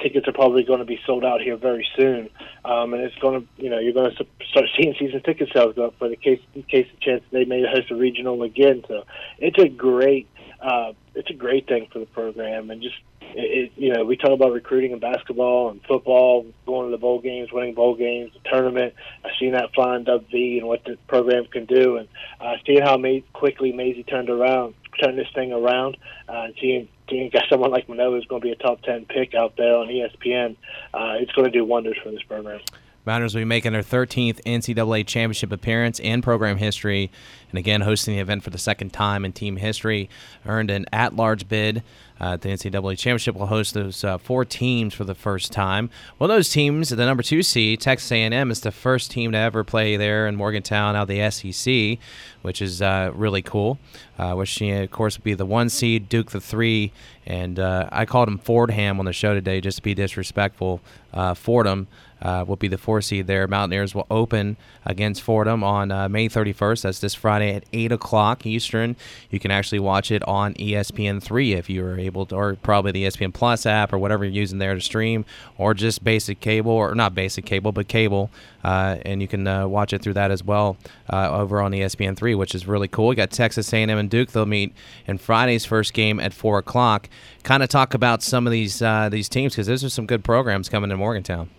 tickets 0.01 0.29
are 0.29 0.33
probably 0.33 0.65
going 0.65 0.81
to 0.81 0.85
be 0.85 1.01
sold 1.07 1.25
out 1.25 1.41
here 1.41 1.57
very 1.57 1.87
soon, 1.97 2.29
um, 2.65 2.95
and 2.95 3.03
it's 3.03 3.17
going 3.17 3.41
to, 3.41 3.63
you 3.63 3.71
know, 3.71 3.79
you're 3.79 3.93
going 3.93 4.11
to 4.11 4.27
start 4.51 4.67
seeing 4.77 4.95
season 4.99 5.23
ticket 5.23 5.49
sales 5.53 5.75
go 5.75 5.87
up 5.87 5.99
for 5.99 6.09
the 6.09 6.17
case, 6.17 6.41
in 6.55 6.63
case 6.65 6.87
the 6.95 7.01
chance 7.01 7.23
they 7.31 7.45
may 7.45 7.63
host 7.63 7.91
a 7.91 7.95
regional 7.95 8.43
again. 8.43 8.85
So 8.89 9.05
it's 9.39 9.59
a 9.59 9.69
great, 9.69 10.29
uh, 10.61 10.93
it's 11.15 11.31
a 11.31 11.35
great 11.35 11.67
thing 11.67 11.89
for 11.93 11.99
the 11.99 12.07
program, 12.07 12.71
and 12.71 12.83
just 12.83 12.97
it, 13.37 13.73
you 13.77 13.93
know, 13.93 14.05
we 14.05 14.17
talk 14.17 14.31
about 14.31 14.53
recruiting 14.53 14.93
in 14.93 14.99
basketball 14.99 15.71
and 15.71 15.83
football, 15.83 16.47
going 16.67 16.87
to 16.87 16.91
the 16.91 17.01
bowl 17.01 17.21
games, 17.21 17.53
winning 17.53 17.75
bowl 17.75 17.95
games, 17.97 18.33
the 18.33 18.49
tournament. 18.49 18.95
I've 19.25 19.33
seen 19.39 19.53
that 19.53 19.75
flying 19.75 20.05
Dub 20.05 20.29
V 20.31 20.59
and 20.59 20.69
what 20.69 20.85
the 20.85 20.97
program 21.09 21.47
can 21.47 21.65
do, 21.65 21.97
and 21.97 22.09
uh, 22.41 22.55
seeing 22.67 22.83
how 22.83 22.97
May, 22.97 23.25
quickly 23.33 23.73
Mazey 23.73 24.05
turned 24.05 24.31
around, 24.31 24.75
turned 25.03 25.19
this 25.19 25.29
thing 25.35 25.53
around, 25.53 25.97
uh, 26.29 26.43
and 26.45 26.55
seeing 26.61 26.89
seeing 27.11 27.31
someone 27.51 27.71
like 27.71 27.89
Manoah 27.89 28.19
is 28.19 28.25
going 28.27 28.41
to 28.41 28.47
be 28.47 28.53
a 28.53 28.57
top 28.57 28.83
ten 28.83 29.05
pick 29.07 29.35
out 29.35 29.57
there 29.57 29.77
on 29.77 29.89
ESPN, 29.89 30.57
uh, 30.95 31.15
it's 31.19 31.33
going 31.33 31.51
to 31.51 31.59
do 31.59 31.65
wonders 31.65 31.99
for 32.03 32.11
this 32.11 32.23
program. 32.23 32.61
Mountaineers 33.07 33.35
will 33.35 33.43
be 33.43 33.47
making 33.47 33.73
their 33.73 33.83
13th 33.83 34.43
NCAA 34.45 35.07
championship 35.07 35.53
appearance 35.53 35.99
in 35.99 36.23
program 36.23 36.57
history, 36.57 37.11
and 37.51 37.59
again 37.59 37.83
hosting 37.83 38.15
the 38.15 38.21
event 38.21 38.43
for 38.43 38.51
the 38.51 38.59
second 38.59 38.93
time 38.93 39.25
in 39.25 39.33
team 39.33 39.57
history. 39.57 40.09
Earned 40.47 40.71
an 40.71 40.87
at-large 40.93 41.49
bid. 41.49 41.83
Uh, 42.21 42.37
the 42.37 42.49
NCAA 42.49 42.97
championship 42.97 43.35
will 43.35 43.47
host 43.47 43.75
those 43.75 44.05
uh, 44.05 44.17
four 44.17 44.45
teams 44.45 44.95
for 44.95 45.05
the 45.05 45.15
first 45.17 45.53
time. 45.53 45.91
Well, 46.19 46.29
those 46.29 46.49
teams, 46.49 46.91
the 46.91 46.97
number 47.05 47.23
two 47.23 47.43
seed, 47.43 47.81
Texas 47.81 48.11
A&M, 48.13 48.51
is 48.51 48.61
the 48.61 48.71
first 48.71 49.11
team 49.11 49.33
to 49.33 49.39
ever 49.39 49.65
play 49.65 49.97
there 49.97 50.27
in 50.27 50.37
Morgantown 50.37 50.95
out 50.95 51.03
of 51.03 51.09
the 51.09 51.29
SEC, 51.31 51.99
which 52.43 52.63
is 52.63 52.81
uh, 52.81 53.11
really 53.15 53.43
cool. 53.43 53.79
Uh, 54.17 54.33
which, 54.35 54.63
of 54.63 54.91
course, 54.93 55.19
would 55.19 55.25
be 55.25 55.35
the 55.35 55.45
one 55.45 55.69
seed, 55.69 56.09
Duke 56.09 56.31
the 56.31 56.41
three, 56.41 56.93
and 57.27 57.59
uh, 57.59 57.89
I 57.91 58.05
called 58.05 58.29
him 58.29 58.39
Fordham 58.39 59.01
on 59.01 59.07
the 59.07 59.13
show 59.13 59.35
today 59.35 59.61
just 59.61 59.79
to 59.79 59.83
be 59.83 59.93
disrespectful. 59.93 60.81
Uh, 61.13 61.35
Fordham 61.35 61.89
uh, 62.25 62.45
will 62.47 62.57
be 62.57 62.69
the 62.69 62.79
four 62.79 63.03
seed 63.03 63.27
there. 63.27 63.47
Mountaineers 63.47 63.95
will 63.95 64.07
open 64.11 64.57
against 64.85 65.23
Fordham 65.23 65.63
on 65.63 65.91
uh, 65.91 66.09
May 66.09 66.29
31st. 66.29 66.83
That's 66.83 66.99
this 66.99 67.15
Friday 67.15 67.55
at 67.55 67.65
8 67.73 67.93
o'clock 67.93 68.47
Eastern. 68.47 68.97
You 69.31 69.39
can 69.39 69.51
actually 69.51 69.81
watch 69.81 70.11
it 70.11 70.23
on 70.25 70.55
ESPN3 70.55 71.57
if 71.57 71.69
you 71.69 71.85
are 71.85 71.99
able 71.99 72.27
to, 72.27 72.35
or 72.35 72.55
probably 72.57 72.93
the 72.93 73.05
ESPN 73.05 73.35
Plus 73.35 73.67
app 73.67 73.93
or 73.93 73.99
whatever 73.99 74.25
you're 74.25 74.33
using 74.33 74.59
there 74.59 74.75
to 74.75 74.81
stream, 74.81 75.25
or 75.59 75.75
just 75.75 76.03
basic 76.03 76.41
cable, 76.41 76.73
or 76.73 76.95
not 76.95 77.15
basic 77.15 77.45
cable, 77.45 77.73
but 77.73 77.89
cable. 77.89 78.31
Uh, 78.65 78.97
and 79.05 79.21
you 79.21 79.29
can 79.29 79.47
uh, 79.47 79.69
watch 79.69 79.93
it 79.93 80.01
through 80.01 80.15
that 80.15 80.31
as 80.31 80.43
well 80.43 80.79
uh, 81.13 81.31
over 81.31 81.61
on 81.61 81.73
ESPN3, 81.73 82.37
which 82.39 82.55
is 82.55 82.67
really 82.67 82.89
cool. 82.89 83.09
We 83.09 83.15
got 83.15 83.31
Texas 83.31 83.71
A&M 83.73 83.91
and 83.91 84.09
Duke. 84.09 84.31
They'll 84.31 84.47
meet 84.47 84.75
in 85.07 85.19
Friday's 85.19 85.67
first 85.67 85.93
game 85.93 86.19
at 86.19 86.33
4 86.33 86.59
o'clock. 86.59 87.11
Kind 87.43 87.63
of 87.63 87.69
talk 87.69 87.93
about 87.93 88.23
some 88.23 88.47
of 88.47 88.51
these 88.51 88.81
uh, 88.81 89.11
these 89.11 89.29
teams 89.29 89.53
because 89.53 89.67
those 89.67 89.85
are 89.85 89.91
some 89.91 90.07
good 90.07 90.25
programs 90.25 90.71
coming 90.71 90.89
to 90.89 90.97
Morgantown. 90.97 91.51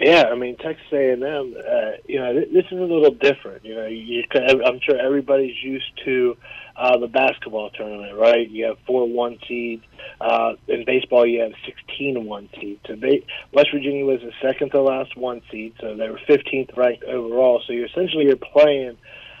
Yeah, 0.00 0.24
I 0.30 0.34
mean 0.34 0.56
Texas 0.56 0.86
A&M. 0.92 1.22
Uh, 1.22 1.90
you 2.06 2.18
know, 2.18 2.32
th- 2.34 2.52
this 2.52 2.66
is 2.66 2.78
a 2.78 2.82
little 2.82 3.12
different. 3.12 3.64
You 3.64 3.76
know, 3.76 3.86
you, 3.86 4.24
I'm 4.34 4.78
sure 4.80 4.98
everybody's 4.98 5.56
used 5.62 5.90
to 6.04 6.36
uh, 6.76 6.98
the 6.98 7.06
basketball 7.06 7.70
tournament, 7.70 8.18
right? 8.18 8.48
You 8.48 8.66
have 8.66 8.78
four 8.86 9.08
one 9.08 9.38
seeds. 9.48 9.84
Uh, 10.20 10.52
in 10.68 10.84
baseball, 10.84 11.26
you 11.26 11.40
have 11.40 11.52
16 11.64 12.26
one 12.26 12.50
seeds. 12.60 12.80
So 12.86 12.96
they, 12.96 13.24
West 13.52 13.68
Virginia 13.72 14.04
was 14.04 14.20
the 14.20 14.32
second 14.42 14.70
to 14.72 14.82
last 14.82 15.16
one 15.16 15.40
seed, 15.50 15.74
so 15.80 15.96
they 15.96 16.10
were 16.10 16.20
15th 16.28 16.76
ranked 16.76 17.04
overall. 17.04 17.62
So 17.66 17.72
you're 17.72 17.86
essentially 17.86 18.26
you're 18.26 18.36
playing 18.36 18.98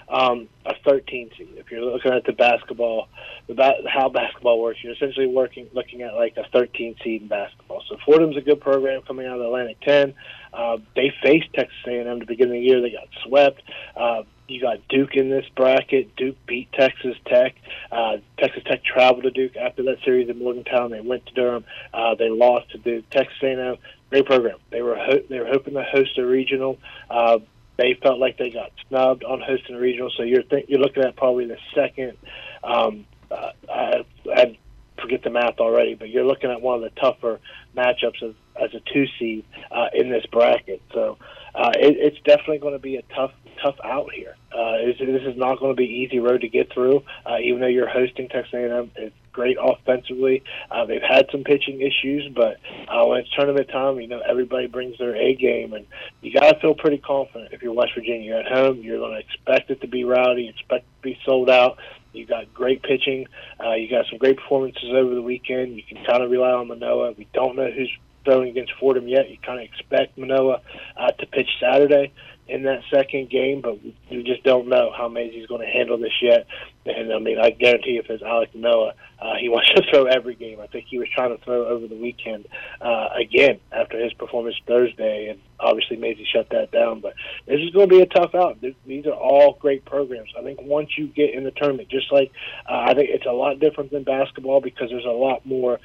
um, 0.08 0.48
a 0.64 0.74
13 0.84 1.30
seed. 1.36 1.48
If 1.56 1.70
you're 1.70 1.82
looking 1.82 2.12
at 2.12 2.24
the 2.24 2.32
basketball, 2.32 3.08
the 3.48 3.54
ba- 3.54 3.82
how 3.88 4.08
basketball 4.08 4.60
works, 4.60 4.78
you're 4.82 4.94
essentially 4.94 5.26
working 5.26 5.68
looking 5.72 6.02
at 6.02 6.14
like 6.14 6.36
a 6.36 6.44
13 6.52 6.96
seed 7.02 7.22
in 7.22 7.28
basketball. 7.28 7.82
So 7.88 7.96
Fordham's 8.04 8.36
a 8.36 8.40
good 8.40 8.60
program 8.60 9.02
coming 9.02 9.26
out 9.26 9.38
of 9.38 9.46
Atlantic 9.46 9.80
10. 9.80 10.14
Uh, 10.56 10.78
they 10.94 11.12
faced 11.22 11.52
Texas 11.54 11.76
A&M 11.86 12.06
at 12.06 12.18
the 12.20 12.24
beginning 12.24 12.56
of 12.56 12.62
the 12.62 12.66
year. 12.66 12.80
They 12.80 12.90
got 12.90 13.08
swept. 13.24 13.62
Uh, 13.94 14.22
you 14.48 14.60
got 14.60 14.86
Duke 14.88 15.14
in 15.14 15.28
this 15.28 15.44
bracket. 15.56 16.14
Duke 16.16 16.36
beat 16.46 16.72
Texas 16.72 17.16
Tech. 17.26 17.54
Uh, 17.90 18.18
Texas 18.38 18.62
Tech 18.64 18.82
traveled 18.84 19.24
to 19.24 19.30
Duke 19.30 19.56
after 19.56 19.82
that 19.84 19.98
series 20.04 20.28
in 20.28 20.38
Morgantown. 20.38 20.90
They 20.90 21.00
went 21.00 21.26
to 21.26 21.34
Durham. 21.34 21.64
Uh, 21.92 22.14
they 22.14 22.30
lost 22.30 22.70
to 22.70 22.78
Duke. 22.78 23.08
Texas 23.10 23.36
A&M, 23.42 23.76
great 24.10 24.24
program. 24.24 24.58
They 24.70 24.82
were 24.82 24.96
ho- 24.96 25.24
they 25.28 25.38
were 25.40 25.46
hoping 25.46 25.74
to 25.74 25.82
host 25.82 26.16
a 26.18 26.24
regional. 26.24 26.78
Uh, 27.10 27.40
they 27.76 27.98
felt 28.02 28.18
like 28.18 28.38
they 28.38 28.50
got 28.50 28.70
snubbed 28.88 29.24
on 29.24 29.40
hosting 29.40 29.76
a 29.76 29.80
regional. 29.80 30.10
So 30.16 30.22
you're 30.22 30.42
th- 30.42 30.66
you're 30.68 30.80
looking 30.80 31.02
at 31.02 31.16
probably 31.16 31.46
the 31.46 31.58
second. 31.74 32.16
Um, 32.64 33.06
uh, 33.30 33.50
I, 33.68 34.04
I 34.34 34.58
forget 35.00 35.22
the 35.22 35.30
math 35.30 35.58
already, 35.58 35.94
but 35.94 36.08
you're 36.08 36.24
looking 36.24 36.50
at 36.50 36.62
one 36.62 36.82
of 36.82 36.82
the 36.82 37.00
tougher 37.00 37.40
matchups 37.76 38.22
as, 38.22 38.34
as 38.62 38.74
a 38.74 38.80
two 38.92 39.06
seed 39.18 39.44
uh, 39.70 39.88
in 39.94 40.10
this 40.10 40.24
bracket. 40.26 40.82
So 40.92 41.18
uh, 41.54 41.72
it, 41.74 41.96
it's 41.98 42.18
definitely 42.24 42.58
going 42.58 42.74
to 42.74 42.78
be 42.78 42.96
a 42.96 43.02
tough 43.14 43.32
tough 43.62 43.76
out 43.84 44.12
here. 44.12 44.36
Uh, 44.52 44.76
this, 44.86 45.00
is 45.00 45.36
not 45.36 45.58
going 45.58 45.72
to 45.72 45.76
be 45.76 45.86
easy 45.86 46.18
road 46.18 46.42
to 46.42 46.48
get 46.48 46.72
through. 46.72 47.02
Uh, 47.24 47.38
even 47.42 47.60
though 47.60 47.66
you're 47.66 47.88
hosting 47.88 48.28
Texas 48.28 48.52
A&M, 48.54 48.90
it's 48.96 49.14
great 49.32 49.56
offensively. 49.60 50.42
Uh, 50.70 50.84
they've 50.86 51.02
had 51.02 51.26
some 51.30 51.44
pitching 51.44 51.80
issues, 51.80 52.30
but 52.34 52.58
uh, 52.88 53.04
when 53.06 53.20
it's 53.20 53.30
tournament 53.30 53.68
time, 53.68 54.00
you 54.00 54.08
know 54.08 54.20
everybody 54.20 54.66
brings 54.66 54.96
their 54.98 55.14
A 55.14 55.34
game, 55.34 55.72
and 55.74 55.86
you 56.22 56.32
got 56.32 56.52
to 56.52 56.60
feel 56.60 56.74
pretty 56.74 56.98
confident 56.98 57.52
if 57.52 57.62
you're 57.62 57.72
West 57.72 57.92
Virginia. 57.94 58.30
You're 58.30 58.40
at 58.40 58.52
home. 58.52 58.78
You're 58.82 58.98
going 58.98 59.12
to 59.12 59.18
expect 59.18 59.70
it 59.70 59.80
to 59.82 59.88
be 59.88 60.04
rowdy, 60.04 60.48
expect 60.48 60.84
it 60.84 61.02
to 61.02 61.02
be 61.02 61.18
sold 61.24 61.50
out. 61.50 61.78
You 62.12 62.24
got 62.24 62.52
great 62.54 62.82
pitching. 62.82 63.26
Uh, 63.62 63.74
you 63.74 63.90
got 63.90 64.06
some 64.08 64.18
great 64.18 64.38
performances 64.38 64.88
over 64.90 65.14
the 65.14 65.22
weekend. 65.22 65.76
You 65.76 65.82
can 65.82 66.02
kind 66.04 66.22
of 66.22 66.30
rely 66.30 66.52
on 66.52 66.68
Manoah. 66.68 67.12
We 67.12 67.28
don't 67.34 67.56
know 67.56 67.70
who's 67.70 67.92
throwing 68.26 68.50
against 68.50 68.72
Fordham 68.78 69.08
yet. 69.08 69.30
You 69.30 69.38
kind 69.38 69.58
of 69.60 69.64
expect 69.64 70.18
Manoah 70.18 70.60
uh, 70.98 71.12
to 71.12 71.26
pitch 71.26 71.48
Saturday 71.58 72.12
in 72.48 72.62
that 72.62 72.82
second 72.92 73.28
game, 73.30 73.60
but 73.60 73.82
we 73.82 74.22
just 74.22 74.44
don't 74.44 74.68
know 74.68 74.92
how 74.96 75.08
Mazey's 75.08 75.46
going 75.46 75.62
to 75.62 75.66
handle 75.66 75.98
this 75.98 76.12
yet. 76.22 76.46
And 76.84 77.12
I 77.12 77.18
mean, 77.18 77.38
I 77.40 77.50
guarantee 77.50 77.96
if 77.96 78.08
it's 78.08 78.22
Alek 78.22 78.54
Manoah, 78.54 78.92
uh, 79.20 79.34
he 79.40 79.48
wants 79.54 79.70
to 79.74 79.82
throw 79.90 80.04
every 80.04 80.34
game. 80.34 80.60
I 80.60 80.66
think 80.66 80.86
he 80.88 80.98
was 80.98 81.08
trying 81.14 81.36
to 81.36 81.42
throw 81.42 81.66
over 81.66 81.86
the 81.88 81.96
weekend 81.96 82.46
uh, 82.80 83.08
again 83.18 83.58
after 83.72 83.98
his 83.98 84.12
performance 84.12 84.56
Thursday, 84.66 85.28
and 85.28 85.40
obviously 85.60 85.96
Mazey 85.96 86.26
shut 86.32 86.48
that 86.50 86.70
down. 86.70 87.00
But 87.00 87.14
this 87.46 87.60
is 87.60 87.70
going 87.70 87.88
to 87.88 87.94
be 87.94 88.02
a 88.02 88.06
tough 88.06 88.34
out. 88.34 88.58
These 88.86 89.06
are 89.06 89.12
all 89.12 89.56
great 89.60 89.84
programs. 89.84 90.30
I 90.38 90.42
think 90.42 90.60
once 90.62 90.90
you 90.96 91.08
get 91.08 91.34
in 91.34 91.44
the 91.44 91.50
tournament, 91.50 91.88
just 91.88 92.12
like 92.12 92.32
uh, 92.68 92.86
I 92.86 92.94
think 92.94 93.10
it's 93.10 93.26
a 93.26 93.32
lot 93.32 93.60
different 93.60 93.90
than 93.90 94.04
basketball 94.04 94.60
because 94.60 94.90
there's 94.90 95.04
a 95.04 95.08
lot 95.08 95.44
more. 95.46 95.78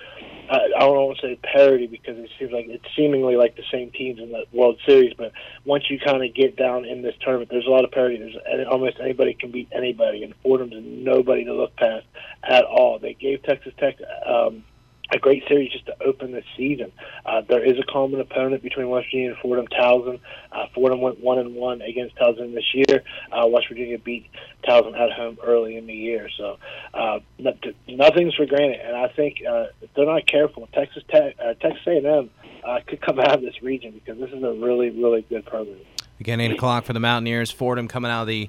Uh, 0.49 0.59
I 0.75 0.79
don't 0.79 0.95
want 0.95 1.19
to 1.19 1.27
say 1.27 1.39
parity 1.41 1.87
because 1.87 2.17
it 2.17 2.29
seems 2.37 2.51
like 2.51 2.65
it's 2.67 2.85
seemingly 2.95 3.35
like 3.35 3.55
the 3.55 3.63
same 3.71 3.91
teams 3.91 4.19
in 4.19 4.31
the 4.31 4.45
World 4.51 4.79
Series. 4.85 5.13
But 5.13 5.31
once 5.65 5.89
you 5.89 5.99
kind 5.99 6.23
of 6.23 6.33
get 6.33 6.55
down 6.55 6.85
in 6.85 7.01
this 7.01 7.15
tournament, 7.21 7.49
there's 7.49 7.67
a 7.67 7.69
lot 7.69 7.85
of 7.85 7.91
parity. 7.91 8.17
There's 8.17 8.67
almost 8.69 8.97
anybody 8.99 9.33
can 9.33 9.51
beat 9.51 9.69
anybody, 9.71 10.23
and 10.23 10.33
Fordham's 10.43 10.73
nobody 10.75 11.45
to 11.45 11.53
look 11.53 11.75
past 11.75 12.05
at 12.43 12.65
all. 12.65 12.99
They 12.99 13.13
gave 13.13 13.43
Texas 13.43 13.73
Tech 13.77 13.97
um, 14.25 14.63
a 15.11 15.19
great 15.19 15.43
series 15.47 15.71
just 15.71 15.85
to 15.85 16.03
open 16.03 16.31
the 16.31 16.43
season. 16.55 16.91
Uh, 17.25 17.41
there 17.47 17.63
is 17.63 17.77
a 17.79 17.83
common 17.83 18.19
opponent 18.19 18.63
between 18.63 18.89
West 18.89 19.07
Virginia 19.07 19.31
and 19.31 19.37
Fordham 19.39 19.67
Towson. 19.67 20.19
Uh, 20.51 20.65
Fordham 20.73 21.01
went 21.01 21.19
one 21.19 21.37
and 21.37 21.55
one 21.55 21.81
against 21.81 22.15
Towson 22.15 22.53
this 22.53 22.73
year. 22.73 23.03
Uh, 23.31 23.47
West 23.47 23.67
Virginia 23.67 23.97
beat 23.99 24.29
Towson 24.67 24.97
at 24.97 25.11
home 25.11 25.37
early 25.43 25.75
in 25.75 25.87
the 25.87 25.93
year, 25.93 26.29
so 26.37 26.57
uh, 26.93 27.19
nothing's 27.39 28.35
for 28.35 28.45
granted. 28.45 28.79
And 28.79 28.95
I 28.95 29.07
think 29.09 29.41
uh, 29.47 29.67
if 29.81 29.93
they're 29.95 30.05
not 30.05 30.25
careful, 30.27 30.67
Texas 30.73 31.03
Tech, 31.09 31.35
uh, 31.43 31.53
Texas 31.55 31.81
A&M 31.87 32.29
uh, 32.63 32.79
could 32.87 33.01
come 33.01 33.19
out 33.19 33.35
of 33.35 33.41
this 33.41 33.61
region 33.61 33.91
because 33.91 34.19
this 34.19 34.31
is 34.31 34.43
a 34.43 34.53
really, 34.53 34.89
really 34.89 35.23
good 35.23 35.45
program. 35.45 35.79
Again, 36.21 36.39
8 36.39 36.51
o'clock 36.51 36.85
for 36.85 36.93
the 36.93 36.99
Mountaineers. 36.99 37.49
Fordham 37.49 37.87
coming 37.87 38.11
out 38.11 38.21
of 38.21 38.27
the 38.27 38.47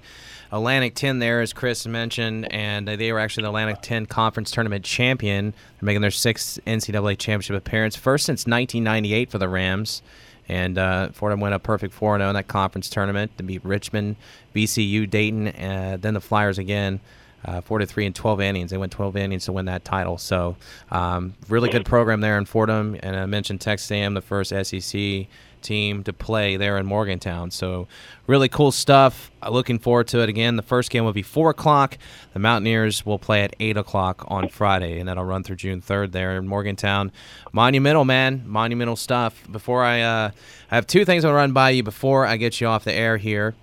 Atlantic 0.52 0.94
10 0.94 1.20
there, 1.20 1.40
as 1.40 1.54
Chris 1.54 1.86
mentioned, 1.86 2.52
and 2.52 2.86
they 2.86 3.10
were 3.10 3.18
actually 3.18 3.44
the 3.44 3.48
Atlantic 3.48 3.78
10 3.80 4.04
Conference 4.04 4.50
Tournament 4.50 4.84
champion. 4.84 5.52
They're 5.52 5.86
making 5.86 6.02
their 6.02 6.10
sixth 6.10 6.60
NCAA 6.66 7.16
championship 7.16 7.56
appearance, 7.56 7.96
first 7.96 8.26
since 8.26 8.40
1998 8.40 9.30
for 9.30 9.38
the 9.38 9.48
Rams. 9.48 10.02
And 10.50 10.76
uh, 10.76 11.12
Fordham 11.12 11.40
went 11.40 11.54
a 11.54 11.58
perfect 11.58 11.94
4 11.94 12.18
0 12.18 12.28
in 12.28 12.34
that 12.34 12.46
conference 12.46 12.90
tournament 12.90 13.38
to 13.38 13.42
beat 13.42 13.64
Richmond, 13.64 14.16
VCU, 14.54 15.08
Dayton, 15.08 15.48
and 15.48 15.94
uh, 15.94 15.96
then 15.96 16.12
the 16.12 16.20
Flyers 16.20 16.58
again. 16.58 17.00
Uh, 17.44 17.60
43 17.60 18.06
and 18.06 18.14
12 18.14 18.40
innings. 18.40 18.70
They 18.70 18.76
went 18.76 18.92
12 18.92 19.16
innings 19.16 19.46
to 19.46 19.52
win 19.52 19.64
that 19.64 19.84
title. 19.84 20.16
So, 20.16 20.54
um, 20.92 21.34
really 21.48 21.70
good 21.70 21.84
program 21.84 22.20
there 22.20 22.38
in 22.38 22.44
Fordham. 22.44 22.96
And 23.02 23.16
I 23.16 23.26
mentioned 23.26 23.60
Texas 23.60 23.90
A&M, 23.90 24.14
the 24.14 24.20
first 24.20 24.50
SEC 24.50 25.26
team 25.62 26.02
to 26.04 26.12
play 26.12 26.56
there 26.56 26.76
in 26.78 26.86
Morgantown. 26.86 27.50
So, 27.50 27.88
really 28.26 28.48
cool 28.48 28.72
stuff. 28.72 29.30
Uh, 29.42 29.50
looking 29.50 29.78
forward 29.78 30.08
to 30.08 30.20
it 30.20 30.28
again. 30.28 30.56
The 30.56 30.62
first 30.62 30.90
game 30.90 31.04
will 31.04 31.12
be 31.12 31.22
4 31.22 31.50
o'clock. 31.50 31.98
The 32.32 32.38
Mountaineers 32.38 33.06
will 33.06 33.18
play 33.18 33.42
at 33.42 33.54
8 33.60 33.76
o'clock 33.76 34.24
on 34.28 34.48
Friday, 34.48 34.98
and 34.98 35.08
that'll 35.08 35.24
run 35.24 35.42
through 35.42 35.56
June 35.56 35.80
3rd 35.80 36.12
there 36.12 36.36
in 36.36 36.46
Morgantown. 36.46 37.12
Monumental, 37.52 38.04
man. 38.04 38.42
Monumental 38.46 38.96
stuff. 38.96 39.42
Before 39.50 39.82
I, 39.82 40.00
uh, 40.02 40.30
I 40.70 40.74
have 40.74 40.86
two 40.86 41.04
things 41.04 41.24
I 41.24 41.28
want 41.28 41.34
to 41.34 41.38
run 41.38 41.52
by 41.52 41.70
you 41.70 41.82
before 41.82 42.26
I 42.26 42.36
get 42.36 42.60
you 42.60 42.66
off 42.66 42.84
the 42.84 42.92
air 42.92 43.16
here. 43.16 43.54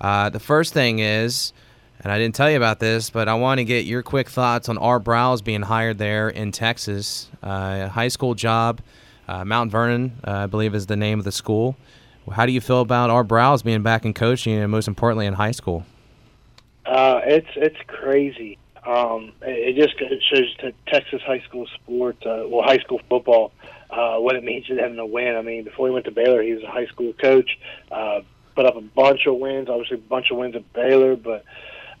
Uh, 0.00 0.30
the 0.30 0.40
first 0.40 0.72
thing 0.72 1.00
is, 1.00 1.52
and 2.00 2.12
I 2.12 2.18
didn't 2.18 2.34
tell 2.34 2.50
you 2.50 2.56
about 2.56 2.78
this, 2.78 3.10
but 3.10 3.28
I 3.28 3.34
want 3.34 3.58
to 3.58 3.64
get 3.64 3.84
your 3.84 4.02
quick 4.02 4.28
thoughts 4.28 4.68
on 4.68 4.78
Art 4.78 5.02
Briles 5.02 5.42
being 5.42 5.62
hired 5.62 5.98
there 5.98 6.28
in 6.28 6.52
Texas. 6.52 7.28
Uh, 7.42 7.88
high 7.88 8.08
school 8.08 8.34
job. 8.34 8.80
Uh, 9.28 9.44
Mount 9.44 9.70
Vernon, 9.70 10.18
uh, 10.26 10.32
I 10.32 10.46
believe, 10.46 10.74
is 10.74 10.86
the 10.86 10.96
name 10.96 11.18
of 11.18 11.24
the 11.24 11.32
school. 11.32 11.76
How 12.32 12.46
do 12.46 12.52
you 12.52 12.60
feel 12.60 12.80
about 12.80 13.10
Art 13.10 13.28
Briles 13.28 13.62
being 13.62 13.82
back 13.82 14.04
in 14.04 14.14
coaching 14.14 14.54
and 14.54 14.70
most 14.70 14.88
importantly 14.88 15.26
in 15.26 15.34
high 15.34 15.52
school? 15.52 15.84
Uh, 16.84 17.20
it's 17.24 17.48
it's 17.56 17.76
crazy. 17.86 18.58
Um, 18.86 19.32
it, 19.42 19.76
just 19.76 20.00
it 20.00 20.22
shows 20.22 20.54
to 20.56 20.72
Texas 20.86 21.20
high 21.26 21.40
school 21.40 21.66
sports, 21.74 22.24
uh, 22.24 22.44
well, 22.48 22.62
high 22.62 22.78
school 22.78 23.00
football, 23.08 23.52
uh, 23.90 24.16
what 24.16 24.36
it 24.36 24.44
means 24.44 24.66
to 24.66 24.74
them 24.74 24.96
to 24.96 25.04
win. 25.04 25.36
I 25.36 25.42
mean, 25.42 25.64
before 25.64 25.88
he 25.88 25.92
went 25.92 26.06
to 26.06 26.10
Baylor, 26.10 26.42
he 26.42 26.54
was 26.54 26.62
a 26.62 26.70
high 26.70 26.86
school 26.86 27.12
coach, 27.12 27.58
uh, 27.92 28.20
put 28.54 28.64
up 28.64 28.76
a 28.76 28.80
bunch 28.80 29.26
of 29.26 29.36
wins, 29.36 29.68
obviously 29.68 29.98
a 29.98 30.00
bunch 30.00 30.30
of 30.30 30.38
wins 30.38 30.56
at 30.56 30.72
Baylor, 30.72 31.16
but 31.16 31.44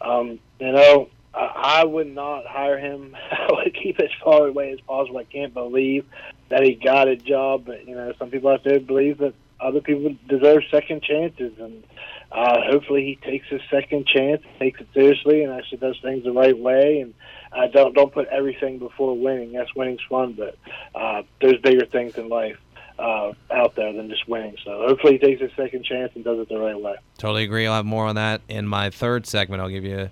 um, 0.00 0.38
you 0.58 0.72
know, 0.72 1.10
I 1.34 1.84
would 1.84 2.12
not 2.12 2.46
hire 2.46 2.78
him. 2.78 3.16
I 3.30 3.48
would 3.50 3.74
keep 3.74 4.00
as 4.00 4.10
far 4.22 4.46
away 4.46 4.72
as 4.72 4.80
possible. 4.80 5.18
I 5.18 5.24
can't 5.24 5.54
believe 5.54 6.06
that 6.48 6.62
he 6.62 6.74
got 6.74 7.08
a 7.08 7.16
job, 7.16 7.64
but 7.66 7.86
you 7.86 7.94
know, 7.94 8.12
some 8.18 8.30
people 8.30 8.50
out 8.50 8.64
there 8.64 8.80
believe 8.80 9.18
that 9.18 9.34
other 9.60 9.80
people 9.80 10.14
deserve 10.28 10.62
second 10.70 11.02
chances, 11.02 11.52
and 11.58 11.84
uh, 12.30 12.60
hopefully 12.70 13.04
he 13.04 13.30
takes 13.30 13.46
his 13.48 13.60
second 13.70 14.06
chance, 14.06 14.42
takes 14.58 14.80
it 14.80 14.88
seriously, 14.94 15.42
and 15.42 15.52
actually 15.52 15.78
does 15.78 15.98
things 16.00 16.24
the 16.24 16.32
right 16.32 16.58
way. 16.58 17.00
And 17.00 17.14
uh, 17.52 17.66
don't 17.68 17.94
don't 17.94 18.12
put 18.12 18.28
everything 18.28 18.78
before 18.78 19.16
winning. 19.16 19.52
Yes, 19.52 19.68
winning's 19.74 20.00
fun, 20.08 20.34
but 20.34 20.56
uh, 20.94 21.22
there's 21.40 21.60
bigger 21.60 21.86
things 21.86 22.16
in 22.16 22.28
life 22.28 22.56
uh, 22.98 23.32
out 23.50 23.74
there 23.76 23.92
than 23.92 24.08
just 24.08 24.28
winning. 24.28 24.56
So 24.64 24.86
hopefully 24.86 25.14
he 25.14 25.18
takes 25.18 25.40
his 25.40 25.50
second 25.56 25.84
chance 25.84 26.12
and 26.14 26.24
does 26.24 26.38
it 26.38 26.48
the 26.48 26.58
right 26.58 26.80
way. 26.80 26.96
Totally 27.16 27.44
agree. 27.44 27.66
I'll 27.66 27.74
have 27.74 27.86
more 27.86 28.06
on 28.06 28.16
that 28.16 28.40
in 28.48 28.66
my 28.66 28.90
third 28.90 29.26
segment. 29.26 29.62
I'll 29.62 29.68
give 29.68 29.84
you 29.84 30.10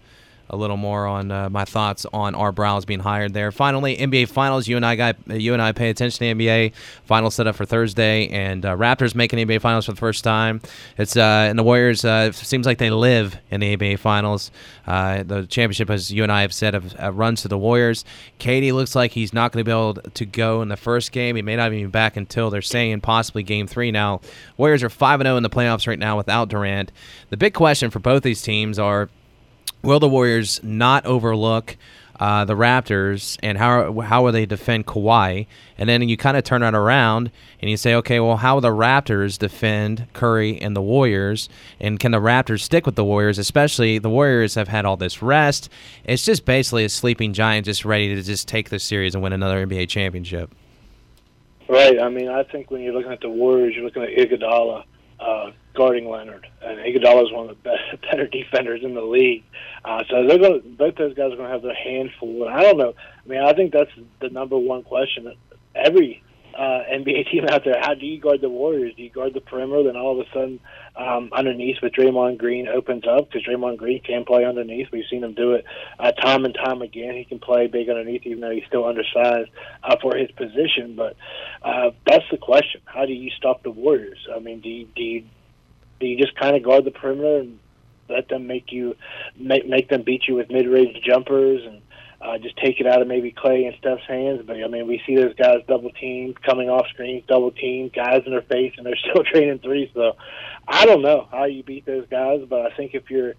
a 0.49 0.57
little 0.57 0.77
more 0.77 1.07
on 1.07 1.31
uh, 1.31 1.51
my 1.51 1.65
thoughts 1.65 2.07
on 2.13 2.35
Art 2.35 2.55
Briles 2.55 2.87
being 2.87 3.01
hired 3.01 3.35
there. 3.35 3.51
Finally, 3.51 3.97
NBA 3.97 4.29
Finals. 4.29 4.69
You 4.69 4.77
and 4.77 4.87
I 4.87 4.97
got 4.97 5.17
you 5.29 5.53
and 5.53 5.63
I 5.63 5.73
pay 5.73 5.91
attention 5.91 6.19
to 6.19 6.45
NBA 6.45 6.73
Finals 7.05 7.35
set 7.35 7.47
up 7.47 7.57
for 7.57 7.65
Thursday, 7.65 8.29
and 8.29 8.65
uh, 8.65 8.77
Raptors 8.77 9.15
making 9.15 9.39
NBA 9.39 9.61
Finals 9.61 9.87
for 9.87 9.93
the 9.93 9.99
first 9.99 10.25
time. 10.25 10.61
It's 10.99 11.17
uh, 11.17 11.47
and 11.49 11.59
the 11.59 11.63
Warriors 11.63 12.05
uh, 12.05 12.33
seems 12.33 12.67
like 12.67 12.79
they 12.79 12.91
live 12.91 13.37
in 13.51 13.61
the 13.61 13.77
NBA 13.77 13.99
Finals. 13.99 14.51
Uh, 14.87 15.23
the 15.23 15.47
championship, 15.47 15.91
as 15.91 16.13
you 16.13 16.23
and 16.23 16.31
I 16.31 16.43
have 16.43 16.55
said, 16.55 16.75
have 16.75 17.17
runs 17.17 17.43
to 17.43 17.49
the 17.49 17.59
Warriors. 17.59 18.05
KD 18.39 18.73
looks 18.73 18.95
like 18.95 19.13
he's 19.13 19.33
not 19.33 19.53
going 19.53 19.65
to 19.65 19.69
be 19.69 19.73
able 19.73 19.95
to 19.95 20.27
go 20.27 20.63
in 20.63 20.69
the 20.69 20.77
first 20.77 21.11
game. 21.13 21.37
He 21.37 21.43
may 21.43 21.57
not 21.57 21.73
even 21.73 21.89
be 21.89 21.91
back 21.91 22.17
until 22.17 22.51
they're 22.51 22.63
saying 22.63 23.01
possibly 23.01 23.43
Game 23.43 23.67
Three. 23.67 23.91
Now, 23.91 24.21
Warriors 24.57 24.83
are 24.83 24.91
five 24.91 25.21
and 25.21 25.27
zero 25.27 25.35
oh 25.35 25.37
in 25.39 25.43
the 25.43 25.51
playoffs 25.51 25.87
right 25.87 25.99
now 25.99 26.17
without 26.17 26.49
Durant. 26.49 26.93
The 27.31 27.37
big 27.37 27.55
question 27.55 27.91
for 27.91 27.99
both 27.99 28.23
these 28.23 28.43
teams 28.43 28.79
are 28.79 29.09
will 29.87 30.01
the 30.01 30.09
Warriors 30.09 30.61
not 30.62 31.07
overlook 31.07 31.77
uh, 32.18 32.44
the 32.44 32.55
Raptors 32.55 33.38
and 33.42 33.59
how 33.59 34.01
how 34.01 34.25
will 34.25 34.33
they 34.33 34.46
defend 34.46 34.87
Kawhi? 34.87 35.46
And 35.79 35.88
then 35.88 36.09
you 36.09 36.16
kind 36.16 36.37
of 36.37 36.44
turn 36.44 36.62
it 36.62 36.75
around 36.75 37.31
and 37.61 37.70
you 37.70 37.77
say, 37.77 37.94
okay, 37.94 38.20
well, 38.20 38.38
how 38.38 38.55
will 38.55 38.62
the 38.62 38.68
Raptors 38.68 39.38
defend 39.38 40.07
Curry 40.12 40.61
and 40.61 40.75
the 40.75 40.83
Warriors? 40.83 41.49
And 41.79 42.01
can 42.01 42.12
the 42.12 42.20
Raptors 42.20 42.61
stick 42.61 42.87
with 42.87 42.96
the 42.96 43.05
Warriors? 43.05 43.38
Especially 43.38 43.99
the 43.99 44.11
Warriors 44.11 44.55
have 44.55 44.68
had 44.68 44.85
all 44.85 44.96
this 44.96 45.22
rest. 45.22 45.68
It's 46.05 46.25
just 46.25 46.44
basically 46.44 46.85
a 46.85 46.88
sleeping 46.88 47.33
giant 47.33 47.66
just 47.66 47.85
ready 47.85 48.14
to 48.14 48.22
just 48.22 48.49
take 48.49 48.70
the 48.70 48.79
series 48.79 49.14
and 49.14 49.22
win 49.22 49.33
another 49.33 49.66
NBA 49.66 49.88
championship. 49.88 50.55
Right. 51.68 52.01
I 52.01 52.09
mean, 52.09 52.29
I 52.29 52.44
think 52.44 52.70
when 52.70 52.81
you're 52.83 52.94
looking 52.94 53.12
at 53.12 53.20
the 53.20 53.29
Warriors, 53.29 53.75
you're 53.75 53.85
looking 53.85 54.03
at 54.03 54.11
Iguodala 54.11 54.85
uh, 55.20 55.51
guarding 55.77 56.09
Leonard, 56.09 56.47
and 56.62 56.79
Iguodala 56.79 57.25
is 57.25 57.33
one 57.33 57.49
of 57.49 57.57
the 57.57 57.62
best, 57.62 58.03
better 58.11 58.27
defenders 58.27 58.83
in 58.83 58.95
the 58.95 59.03
league. 59.03 59.45
Uh, 59.85 60.03
so 60.11 60.27
they're 60.27 60.39
going. 60.39 60.77
Both 60.79 60.97
those 60.97 61.15
guys 61.15 61.33
are 61.33 61.37
going 61.37 61.49
to 61.49 61.53
have 61.53 61.62
their 61.62 61.75
hand 61.75 62.11
full. 62.19 62.47
And 62.47 62.55
I 62.55 62.62
don't 62.62 62.79
know. 62.79 62.95
I 63.25 63.29
mean, 63.29 63.41
I 63.41 63.53
think 63.53 63.73
that's 63.73 63.91
the 64.21 64.31
number 64.31 64.59
one 64.59 64.83
question. 64.83 65.33
Every 65.75 66.23
uh, 66.57 66.83
NBA 66.91 67.31
team 67.31 67.45
out 67.49 67.65
there. 67.65 67.79
How 67.81 67.95
do 67.95 68.07
you 68.07 68.21
guard 68.21 68.41
the 68.41 68.49
Warriors? 68.49 68.95
Do 68.97 69.03
you 69.03 69.11
guard 69.11 69.35
the 69.35 69.41
perimeter? 69.41 69.85
Then 69.85 69.97
all 69.97 70.19
of 70.19 70.27
a 70.27 70.31
sudden, 70.31 70.61
um, 70.97 71.31
underneath 71.33 71.77
with 71.83 71.93
Draymond 71.93 72.39
Green 72.39 72.69
opens 72.69 73.05
up 73.07 73.29
because 73.29 73.47
Draymond 73.47 73.77
Green 73.77 74.03
can 74.03 74.25
play 74.25 74.45
underneath. 74.45 74.89
We've 74.93 75.05
seen 75.11 75.25
him 75.25 75.35
do 75.35 75.53
it 75.53 75.65
uh, 75.99 76.12
time 76.12 76.45
and 76.45 76.55
time 76.55 76.83
again. 76.83 77.15
He 77.15 77.25
can 77.25 77.39
play 77.39 77.67
big 77.67 77.89
underneath, 77.89 78.23
even 78.25 78.41
though 78.41 78.51
he's 78.51 78.65
still 78.67 78.87
undersized 78.87 79.51
uh, 79.83 79.97
for 80.01 80.17
his 80.17 80.31
position. 80.33 80.97
But 80.97 81.17
uh, 81.62 81.91
that's 82.07 82.25
the 82.31 82.39
question: 82.39 82.81
How 82.85 83.07
do 83.07 83.12
you 83.12 83.31
stop 83.37 83.62
the 83.62 83.71
Warriors? 83.71 84.27
I 84.35 84.39
mean, 84.39 84.61
do 84.61 84.69
you, 84.69 84.89
do 84.97 85.03
you, 85.03 85.25
you 86.01 86.17
just 86.17 86.37
kind 86.37 86.57
of 86.57 86.63
guard 86.63 86.85
the 86.85 86.91
perimeter 86.91 87.39
and 87.39 87.59
let 88.09 88.29
them 88.29 88.47
make 88.47 88.73
you 88.73 88.97
make 89.37 89.67
make 89.67 89.89
them 89.89 90.03
beat 90.03 90.29
you 90.29 90.35
with 90.35 90.51
mid 90.51 90.67
range 90.67 90.97
jumpers 91.05 91.63
and 91.65 91.83
uh, 92.21 92.39
just 92.39 92.57
take 92.57 92.81
it 92.81 92.87
out 92.87 93.03
of 93.03 93.09
maybe 93.09 93.33
Klay 93.33 93.67
and 93.67 93.77
Steph's 93.79 94.07
hands. 94.09 94.43
But 94.47 94.57
I 94.57 94.67
mean, 94.69 94.87
we 94.87 95.03
see 95.07 95.17
those 95.17 95.35
guys 95.35 95.59
double 95.69 95.91
teamed, 95.91 96.41
coming 96.43 96.69
off 96.69 96.87
screens, 96.89 97.25
double 97.29 97.51
teamed, 97.51 97.93
guys 97.93 98.23
in 98.25 98.33
their 98.33 98.43
face, 98.43 98.73
and 98.77 98.87
they're 98.87 98.97
still 99.11 99.23
training 99.25 99.59
three. 99.61 99.91
So 99.95 100.17
I 100.67 100.87
don't 100.87 101.03
know 101.03 101.29
how 101.31 101.45
you 101.45 101.63
beat 101.63 101.87
those 101.87 102.07
guys, 102.09 102.41
but 102.49 102.73
I 102.73 102.77
think 102.77 102.95
if 102.95 103.11
you're 103.11 103.35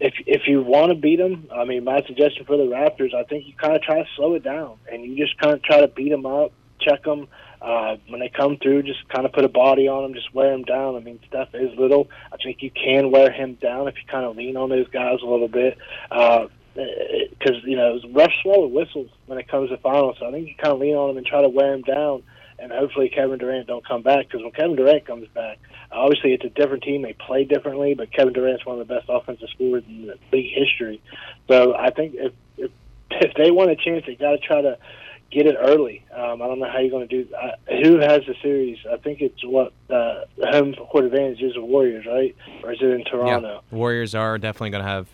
if 0.00 0.14
if 0.26 0.42
you 0.46 0.62
want 0.62 0.90
to 0.90 0.94
beat 0.94 1.16
them, 1.16 1.48
I 1.54 1.64
mean, 1.64 1.84
my 1.84 2.02
suggestion 2.06 2.44
for 2.44 2.56
the 2.56 2.64
Raptors, 2.64 3.14
I 3.14 3.24
think 3.24 3.46
you 3.46 3.54
kind 3.54 3.76
of 3.76 3.82
try 3.82 4.02
to 4.02 4.08
slow 4.16 4.34
it 4.34 4.42
down 4.42 4.78
and 4.90 5.04
you 5.04 5.16
just 5.16 5.38
kind 5.38 5.54
of 5.54 5.62
try 5.62 5.80
to 5.80 5.88
beat 5.88 6.10
them 6.10 6.26
up, 6.26 6.52
check 6.80 7.04
them. 7.04 7.28
Uh, 7.66 7.96
when 8.06 8.20
they 8.20 8.28
come 8.28 8.56
through, 8.58 8.80
just 8.80 9.08
kind 9.08 9.26
of 9.26 9.32
put 9.32 9.44
a 9.44 9.48
body 9.48 9.88
on 9.88 10.04
them, 10.04 10.14
just 10.14 10.32
wear 10.32 10.52
them 10.52 10.62
down. 10.62 10.94
I 10.94 11.00
mean, 11.00 11.18
Steph 11.26 11.52
is 11.52 11.76
little. 11.76 12.08
I 12.32 12.36
think 12.36 12.62
you 12.62 12.70
can 12.70 13.10
wear 13.10 13.32
him 13.32 13.54
down 13.54 13.88
if 13.88 13.96
you 13.96 14.02
kind 14.08 14.24
of 14.24 14.36
lean 14.36 14.56
on 14.56 14.68
those 14.68 14.86
guys 14.90 15.18
a 15.20 15.26
little 15.26 15.48
bit. 15.48 15.76
Uh, 16.08 16.46
because 16.74 17.56
you 17.64 17.74
know 17.74 17.98
refs 18.12 18.40
swallow 18.42 18.68
whistles 18.68 19.10
when 19.26 19.38
it 19.38 19.48
comes 19.48 19.70
to 19.70 19.78
finals. 19.78 20.16
So 20.20 20.28
I 20.28 20.30
think 20.30 20.46
you 20.46 20.54
kind 20.54 20.74
of 20.74 20.78
lean 20.78 20.94
on 20.94 21.08
them 21.08 21.16
and 21.16 21.26
try 21.26 21.42
to 21.42 21.48
wear 21.48 21.72
them 21.72 21.82
down, 21.82 22.22
and 22.60 22.70
hopefully 22.70 23.08
Kevin 23.08 23.38
Durant 23.38 23.66
don't 23.66 23.84
come 23.84 24.02
back. 24.02 24.28
Because 24.28 24.42
when 24.42 24.52
Kevin 24.52 24.76
Durant 24.76 25.04
comes 25.04 25.26
back, 25.34 25.58
obviously 25.90 26.34
it's 26.34 26.44
a 26.44 26.50
different 26.50 26.84
team. 26.84 27.02
They 27.02 27.14
play 27.14 27.44
differently, 27.44 27.94
but 27.94 28.12
Kevin 28.12 28.32
Durant's 28.32 28.64
one 28.64 28.78
of 28.78 28.86
the 28.86 28.94
best 28.94 29.06
offensive 29.08 29.48
scorers 29.54 29.82
in 29.88 30.06
the 30.06 30.18
league 30.32 30.52
history. 30.54 31.00
So 31.48 31.74
I 31.74 31.90
think 31.90 32.14
if 32.14 32.32
if, 32.58 32.70
if 33.10 33.34
they 33.34 33.50
want 33.50 33.70
a 33.70 33.76
chance, 33.76 34.04
they 34.06 34.14
got 34.14 34.32
to 34.32 34.38
try 34.38 34.60
to 34.60 34.78
get 35.30 35.46
it 35.46 35.56
early. 35.60 36.04
Um, 36.14 36.40
I 36.42 36.46
don't 36.46 36.58
know 36.58 36.70
how 36.70 36.78
you're 36.78 36.90
going 36.90 37.08
to 37.08 37.24
do. 37.24 37.34
Uh, 37.34 37.50
who 37.82 37.98
has 37.98 38.22
the 38.26 38.34
series? 38.42 38.78
I 38.90 38.96
think 38.96 39.20
it's 39.20 39.44
what 39.44 39.68
uh, 39.90 40.24
the 40.36 40.48
home 40.50 40.74
court 40.74 41.04
advantage 41.04 41.42
is 41.42 41.54
the 41.54 41.62
Warriors, 41.62 42.06
right? 42.06 42.36
Or 42.62 42.72
is 42.72 42.78
it 42.80 42.86
in 42.86 43.04
Toronto? 43.04 43.62
Yeah, 43.70 43.76
Warriors 43.76 44.14
are 44.14 44.38
definitely 44.38 44.70
going 44.70 44.84
to 44.84 44.90
have 44.90 45.08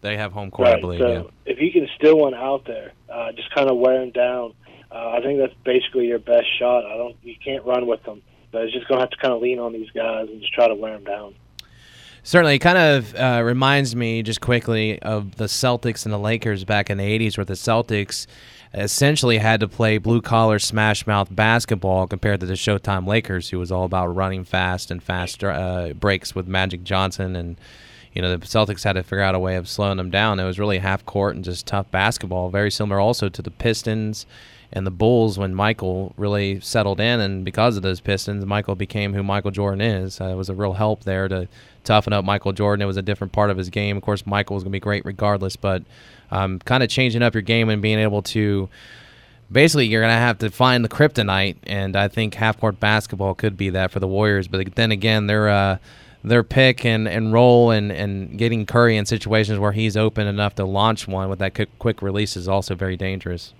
they 0.00 0.16
have 0.16 0.32
home 0.32 0.50
court, 0.50 0.68
right. 0.68 0.78
I 0.78 0.80
believe. 0.80 1.00
So 1.00 1.08
yeah. 1.46 1.52
if 1.52 1.60
you 1.60 1.72
can 1.72 1.88
steal 1.96 2.18
one 2.18 2.34
out 2.34 2.64
there, 2.66 2.92
uh, 3.12 3.32
just 3.32 3.52
kind 3.54 3.68
of 3.68 3.76
wear 3.78 4.00
them 4.00 4.10
down. 4.10 4.54
Uh, 4.90 5.10
I 5.10 5.20
think 5.22 5.38
that's 5.38 5.54
basically 5.64 6.06
your 6.06 6.18
best 6.18 6.46
shot. 6.58 6.86
I 6.86 6.96
don't. 6.96 7.16
You 7.22 7.34
can't 7.44 7.64
run 7.64 7.86
with 7.86 8.02
them. 8.04 8.22
But 8.50 8.62
it's 8.62 8.72
just 8.72 8.88
going 8.88 8.98
to 8.98 9.02
have 9.02 9.10
to 9.10 9.16
kind 9.18 9.34
of 9.34 9.42
lean 9.42 9.58
on 9.58 9.74
these 9.74 9.90
guys 9.90 10.28
and 10.30 10.40
just 10.40 10.54
try 10.54 10.68
to 10.68 10.74
wear 10.74 10.94
them 10.94 11.04
down. 11.04 11.34
Certainly, 12.22 12.56
it 12.56 12.60
kind 12.60 12.78
of 12.78 13.14
uh, 13.14 13.42
reminds 13.44 13.94
me 13.94 14.22
just 14.22 14.40
quickly 14.40 14.98
of 15.00 15.36
the 15.36 15.44
Celtics 15.44 16.04
and 16.04 16.12
the 16.12 16.18
Lakers 16.18 16.64
back 16.64 16.90
in 16.90 16.98
the 16.98 17.04
'80s, 17.04 17.36
where 17.36 17.44
the 17.44 17.54
Celtics 17.54 18.26
essentially 18.74 19.38
had 19.38 19.60
to 19.60 19.68
play 19.68 19.98
blue 19.98 20.20
collar 20.20 20.58
smash 20.58 21.06
mouth 21.06 21.28
basketball 21.30 22.06
compared 22.06 22.40
to 22.40 22.46
the 22.46 22.54
Showtime 22.54 23.06
Lakers, 23.06 23.50
who 23.50 23.58
was 23.58 23.72
all 23.72 23.84
about 23.84 24.14
running 24.14 24.44
fast 24.44 24.90
and 24.90 25.02
fast 25.02 25.42
uh, 25.42 25.92
breaks 25.94 26.34
with 26.34 26.46
Magic 26.46 26.82
Johnson 26.84 27.36
and 27.36 27.56
you 28.12 28.22
know 28.22 28.36
the 28.36 28.46
Celtics 28.46 28.84
had 28.84 28.94
to 28.94 29.02
figure 29.02 29.20
out 29.20 29.34
a 29.34 29.38
way 29.38 29.56
of 29.56 29.68
slowing 29.68 29.96
them 29.96 30.10
down. 30.10 30.40
It 30.40 30.44
was 30.44 30.58
really 30.58 30.78
half 30.78 31.04
court 31.06 31.36
and 31.36 31.44
just 31.44 31.66
tough 31.66 31.90
basketball. 31.90 32.50
Very 32.50 32.70
similar 32.70 33.00
also 33.00 33.28
to 33.28 33.42
the 33.42 33.50
Pistons 33.50 34.26
and 34.72 34.86
the 34.86 34.90
Bulls 34.90 35.38
when 35.38 35.54
Michael 35.54 36.12
really 36.16 36.60
settled 36.60 37.00
in, 37.00 37.20
and 37.20 37.44
because 37.44 37.76
of 37.76 37.82
those 37.82 38.00
Pistons, 38.00 38.44
Michael 38.44 38.74
became 38.74 39.14
who 39.14 39.22
Michael 39.22 39.50
Jordan 39.50 39.80
is. 39.80 40.20
Uh, 40.20 40.26
it 40.26 40.34
was 40.34 40.50
a 40.50 40.54
real 40.54 40.74
help 40.74 41.04
there 41.04 41.28
to 41.28 41.48
toughen 41.84 42.12
up 42.12 42.24
Michael 42.24 42.52
Jordan. 42.52 42.82
It 42.82 42.86
was 42.86 42.98
a 42.98 43.02
different 43.02 43.32
part 43.32 43.50
of 43.50 43.56
his 43.56 43.70
game. 43.70 43.96
Of 43.96 44.02
course, 44.02 44.26
Michael 44.26 44.54
was 44.54 44.62
going 44.62 44.72
to 44.72 44.76
be 44.76 44.80
great 44.80 45.04
regardless, 45.06 45.56
but 45.56 45.82
um, 46.30 46.58
kind 46.60 46.82
of 46.82 46.90
changing 46.90 47.22
up 47.22 47.34
your 47.34 47.42
game 47.42 47.70
and 47.70 47.80
being 47.80 47.98
able 47.98 48.22
to 48.22 48.68
basically 49.50 49.86
you're 49.86 50.02
going 50.02 50.12
to 50.12 50.18
have 50.18 50.38
to 50.38 50.50
find 50.50 50.84
the 50.84 50.88
kryptonite 50.88 51.56
and 51.62 51.96
i 51.96 52.06
think 52.06 52.34
half 52.34 52.60
court 52.60 52.78
basketball 52.78 53.34
could 53.34 53.56
be 53.56 53.70
that 53.70 53.90
for 53.90 53.98
the 53.98 54.06
warriors 54.06 54.46
but 54.46 54.74
then 54.74 54.92
again 54.92 55.26
they're 55.26 55.48
uh, 55.48 55.78
their 56.24 56.42
pick 56.42 56.84
and, 56.84 57.06
and 57.08 57.32
roll 57.32 57.70
and, 57.70 57.92
and 57.92 58.38
getting 58.38 58.66
Curry 58.66 58.96
in 58.96 59.06
situations 59.06 59.58
where 59.58 59.72
he's 59.72 59.96
open 59.96 60.26
enough 60.26 60.54
to 60.56 60.64
launch 60.64 61.06
one 61.06 61.28
with 61.28 61.38
that 61.38 61.54
quick, 61.54 61.78
quick 61.78 62.02
release 62.02 62.36
is 62.36 62.48
also 62.48 62.74
very 62.74 62.96
dangerous. 62.96 63.54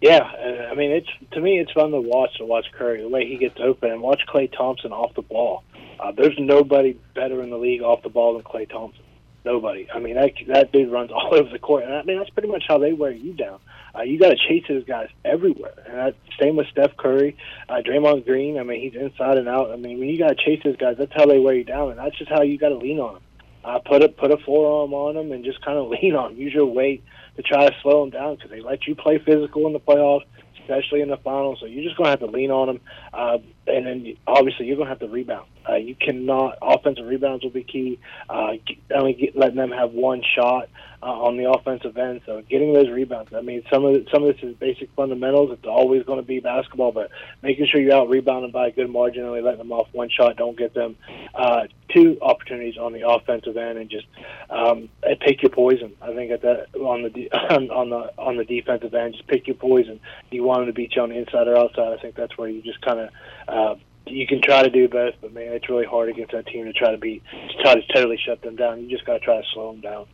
Yeah, 0.00 0.22
I 0.70 0.74
mean 0.74 0.92
it's 0.92 1.08
to 1.32 1.40
me 1.40 1.58
it's 1.58 1.72
fun 1.72 1.90
to 1.90 2.00
watch 2.00 2.38
to 2.38 2.44
watch 2.44 2.66
Curry 2.72 3.02
the 3.02 3.08
way 3.08 3.26
he 3.26 3.36
gets 3.36 3.58
open 3.58 3.90
and 3.90 4.00
watch 4.00 4.22
Klay 4.28 4.50
Thompson 4.56 4.92
off 4.92 5.12
the 5.14 5.22
ball. 5.22 5.64
Uh, 5.98 6.12
there's 6.12 6.36
nobody 6.38 6.96
better 7.14 7.42
in 7.42 7.50
the 7.50 7.58
league 7.58 7.82
off 7.82 8.02
the 8.02 8.08
ball 8.08 8.34
than 8.34 8.42
Klay 8.42 8.68
Thompson. 8.70 9.02
Nobody. 9.48 9.90
I 9.90 9.98
mean 9.98 10.16
that 10.16 10.32
that 10.48 10.72
dude 10.72 10.92
runs 10.92 11.10
all 11.14 11.34
over 11.34 11.48
the 11.48 11.58
court, 11.58 11.84
and 11.84 11.94
I 11.94 12.02
mean 12.02 12.18
that's 12.18 12.28
pretty 12.28 12.50
much 12.50 12.64
how 12.68 12.76
they 12.76 12.92
wear 12.92 13.10
you 13.10 13.32
down. 13.32 13.60
Uh, 13.96 14.02
you 14.02 14.18
got 14.18 14.28
to 14.28 14.36
chase 14.36 14.64
those 14.68 14.84
guys 14.84 15.08
everywhere. 15.24 15.72
And 15.86 15.96
that, 15.96 16.14
same 16.38 16.56
with 16.56 16.66
Steph 16.66 16.98
Curry, 16.98 17.34
uh, 17.66 17.76
Draymond 17.76 18.26
Green. 18.26 18.58
I 18.58 18.62
mean, 18.62 18.82
he's 18.82 19.00
inside 19.00 19.38
and 19.38 19.48
out. 19.48 19.70
I 19.70 19.76
mean, 19.76 19.98
when 19.98 20.10
you 20.10 20.18
got 20.18 20.28
to 20.28 20.34
chase 20.34 20.60
those 20.62 20.76
guys, 20.76 20.96
that's 20.98 21.14
how 21.14 21.24
they 21.24 21.38
wear 21.38 21.54
you 21.54 21.64
down, 21.64 21.90
and 21.90 21.98
that's 21.98 22.16
just 22.18 22.30
how 22.30 22.42
you 22.42 22.58
got 22.58 22.68
to 22.68 22.76
lean 22.76 23.00
on 23.00 23.14
them. 23.14 23.22
Uh, 23.64 23.78
put 23.78 24.02
a 24.02 24.10
put 24.10 24.30
a 24.30 24.36
forearm 24.36 24.92
on 24.92 25.14
them 25.14 25.32
and 25.32 25.42
just 25.42 25.64
kind 25.64 25.78
of 25.78 25.88
lean 26.02 26.14
on 26.14 26.32
them. 26.32 26.38
Use 26.38 26.52
your 26.52 26.66
weight 26.66 27.02
to 27.36 27.42
try 27.42 27.66
to 27.66 27.74
slow 27.80 28.02
them 28.02 28.10
down 28.10 28.36
because 28.36 28.50
they 28.50 28.60
let 28.60 28.86
you 28.86 28.94
play 28.94 29.16
physical 29.18 29.66
in 29.66 29.72
the 29.72 29.80
playoffs, 29.80 30.26
especially 30.60 31.00
in 31.00 31.08
the 31.08 31.16
finals. 31.16 31.58
So 31.60 31.66
you're 31.66 31.84
just 31.84 31.96
going 31.96 32.04
to 32.04 32.10
have 32.10 32.20
to 32.20 32.26
lean 32.26 32.50
on 32.50 32.66
them, 32.66 32.80
uh, 33.14 33.38
and 33.66 33.86
then 33.86 34.14
obviously 34.26 34.66
you're 34.66 34.76
going 34.76 34.88
to 34.88 34.92
have 34.92 35.00
to 35.00 35.08
rebound. 35.08 35.48
Uh, 35.68 35.76
you 35.76 35.94
cannot 35.94 36.58
offensive 36.62 37.06
rebounds 37.06 37.44
will 37.44 37.50
be 37.50 37.64
key. 37.64 37.98
Uh, 38.28 38.52
only 38.94 39.12
get, 39.12 39.36
letting 39.36 39.56
them 39.56 39.70
have 39.70 39.92
one 39.92 40.22
shot 40.22 40.68
uh, 41.02 41.06
on 41.06 41.36
the 41.36 41.50
offensive 41.50 41.96
end. 41.96 42.20
So 42.26 42.42
getting 42.48 42.72
those 42.72 42.88
rebounds. 42.88 43.32
I 43.34 43.40
mean, 43.40 43.62
some 43.70 43.84
of 43.84 43.94
it, 43.94 44.08
some 44.12 44.24
of 44.24 44.34
this 44.34 44.42
is 44.42 44.56
basic 44.56 44.90
fundamentals. 44.96 45.52
It's 45.52 45.66
always 45.66 46.04
going 46.04 46.20
to 46.20 46.26
be 46.26 46.40
basketball, 46.40 46.92
but 46.92 47.10
making 47.42 47.66
sure 47.66 47.80
you're 47.80 47.94
out 47.94 48.08
rebounding 48.08 48.50
by 48.50 48.68
a 48.68 48.70
good 48.70 48.90
margin, 48.90 49.24
only 49.24 49.40
letting 49.40 49.58
them 49.58 49.72
off 49.72 49.88
one 49.92 50.08
shot, 50.08 50.36
don't 50.36 50.58
get 50.58 50.74
them 50.74 50.96
uh, 51.34 51.66
two 51.94 52.18
opportunities 52.20 52.76
on 52.78 52.92
the 52.92 53.08
offensive 53.08 53.56
end, 53.56 53.78
and 53.78 53.90
just 53.90 54.06
um, 54.50 54.88
pick 55.20 55.42
your 55.42 55.50
poison. 55.50 55.92
I 56.02 56.14
think 56.14 56.32
at 56.32 56.42
that 56.42 56.74
on 56.74 57.02
the 57.02 57.30
on 57.32 57.90
the 57.90 58.12
on 58.18 58.36
the 58.36 58.44
defensive 58.44 58.94
end, 58.94 59.14
just 59.14 59.26
pick 59.26 59.46
your 59.46 59.56
poison. 59.56 60.00
Do 60.30 60.36
you 60.36 60.44
want 60.44 60.60
them 60.60 60.66
to 60.66 60.72
beat 60.72 60.96
you 60.96 61.02
on 61.02 61.10
the 61.10 61.18
inside 61.18 61.48
or 61.48 61.56
outside? 61.56 61.92
I 61.92 62.00
think 62.00 62.14
that's 62.14 62.36
where 62.36 62.48
you 62.48 62.62
just 62.62 62.80
kind 62.80 63.00
of. 63.00 63.10
Uh, 63.46 63.74
you 64.10 64.26
can 64.26 64.40
try 64.42 64.62
to 64.62 64.70
do 64.70 64.88
both, 64.88 65.14
but 65.20 65.32
man, 65.32 65.52
it's 65.52 65.68
really 65.68 65.86
hard 65.86 66.08
against 66.08 66.32
that 66.32 66.46
team 66.46 66.64
to 66.64 66.72
try 66.72 66.90
to 66.90 66.98
be 66.98 67.22
to 67.30 67.62
try 67.62 67.74
to 67.74 67.82
totally 67.92 68.18
shut 68.18 68.42
them 68.42 68.56
down. 68.56 68.80
You 68.80 68.88
just 68.88 69.04
got 69.04 69.14
to 69.14 69.20
try 69.20 69.40
to 69.40 69.46
slow 69.52 69.72
them 69.72 69.80
down. 69.80 70.06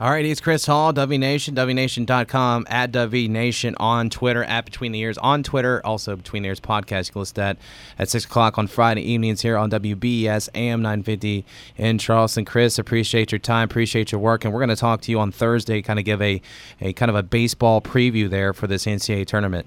All 0.00 0.10
right, 0.10 0.24
he's 0.24 0.40
Chris 0.40 0.64
Hall, 0.64 0.94
W 0.94 1.18
Nation, 1.18 1.54
WNation.com, 1.54 2.66
at 2.70 2.90
W 2.90 3.28
Nation 3.28 3.74
on 3.78 4.08
Twitter, 4.08 4.42
at 4.44 4.64
Between 4.64 4.92
the 4.92 5.00
Ears 5.00 5.18
on 5.18 5.42
Twitter, 5.42 5.82
also 5.84 6.16
Between 6.16 6.42
the 6.42 6.48
Ears 6.48 6.58
podcast. 6.58 7.08
You 7.08 7.12
can 7.12 7.18
listen 7.20 7.34
that 7.34 7.58
at 7.98 8.08
6 8.08 8.24
o'clock 8.24 8.56
on 8.56 8.66
Friday 8.66 9.02
evenings 9.02 9.42
here 9.42 9.58
on 9.58 9.70
WBS 9.70 10.48
AM 10.54 10.80
950 10.80 11.44
in 11.76 11.98
Charleston. 11.98 12.46
Chris, 12.46 12.78
appreciate 12.78 13.30
your 13.30 13.40
time, 13.40 13.64
appreciate 13.64 14.10
your 14.10 14.22
work, 14.22 14.42
and 14.42 14.54
we're 14.54 14.60
going 14.60 14.70
to 14.70 14.76
talk 14.76 15.02
to 15.02 15.10
you 15.10 15.20
on 15.20 15.30
Thursday, 15.30 15.82
kind 15.82 15.98
of 15.98 16.06
give 16.06 16.22
a, 16.22 16.40
a 16.80 16.94
kind 16.94 17.10
of 17.10 17.14
a 17.14 17.22
baseball 17.22 17.82
preview 17.82 18.30
there 18.30 18.54
for 18.54 18.66
this 18.66 18.86
NCAA 18.86 19.26
tournament. 19.26 19.66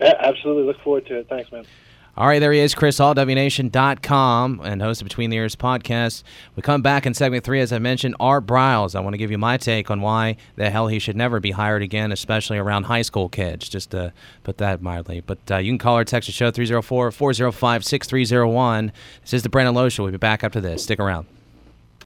Yeah, 0.00 0.14
absolutely. 0.20 0.62
Look 0.62 0.80
forward 0.82 1.06
to 1.06 1.18
it. 1.18 1.28
Thanks, 1.28 1.50
man. 1.50 1.64
All 2.18 2.26
right, 2.26 2.38
there 2.38 2.50
he 2.50 2.60
is, 2.60 2.74
Chris 2.74 2.96
Hall, 2.96 3.14
WNation.com, 3.14 4.62
and 4.64 4.80
host 4.80 5.02
of 5.02 5.04
Between 5.04 5.28
the 5.28 5.36
Ears 5.36 5.54
podcast. 5.54 6.22
We 6.54 6.62
come 6.62 6.80
back 6.80 7.04
in 7.04 7.12
segment 7.12 7.44
three, 7.44 7.60
as 7.60 7.74
I 7.74 7.78
mentioned, 7.78 8.16
Art 8.18 8.46
Briles. 8.46 8.94
I 8.94 9.00
want 9.00 9.12
to 9.12 9.18
give 9.18 9.30
you 9.30 9.36
my 9.36 9.58
take 9.58 9.90
on 9.90 10.00
why 10.00 10.38
the 10.54 10.70
hell 10.70 10.86
he 10.86 10.98
should 10.98 11.14
never 11.14 11.40
be 11.40 11.50
hired 11.50 11.82
again, 11.82 12.12
especially 12.12 12.56
around 12.56 12.84
high 12.84 13.02
school 13.02 13.28
kids, 13.28 13.68
just 13.68 13.90
to 13.90 14.14
put 14.44 14.56
that 14.56 14.80
mildly. 14.80 15.20
But 15.20 15.40
uh, 15.50 15.58
you 15.58 15.70
can 15.70 15.76
call 15.76 15.98
or 15.98 16.04
text 16.04 16.28
the 16.28 16.32
show 16.32 16.50
304 16.50 17.10
405 17.12 17.84
6301. 17.84 18.92
This 19.20 19.34
is 19.34 19.42
the 19.42 19.50
Brandon 19.50 19.74
Lowe 19.74 19.90
Show. 19.90 20.04
We'll 20.04 20.12
be 20.12 20.16
back 20.16 20.42
after 20.42 20.58
this. 20.62 20.84
Stick 20.84 20.98
around. 20.98 21.26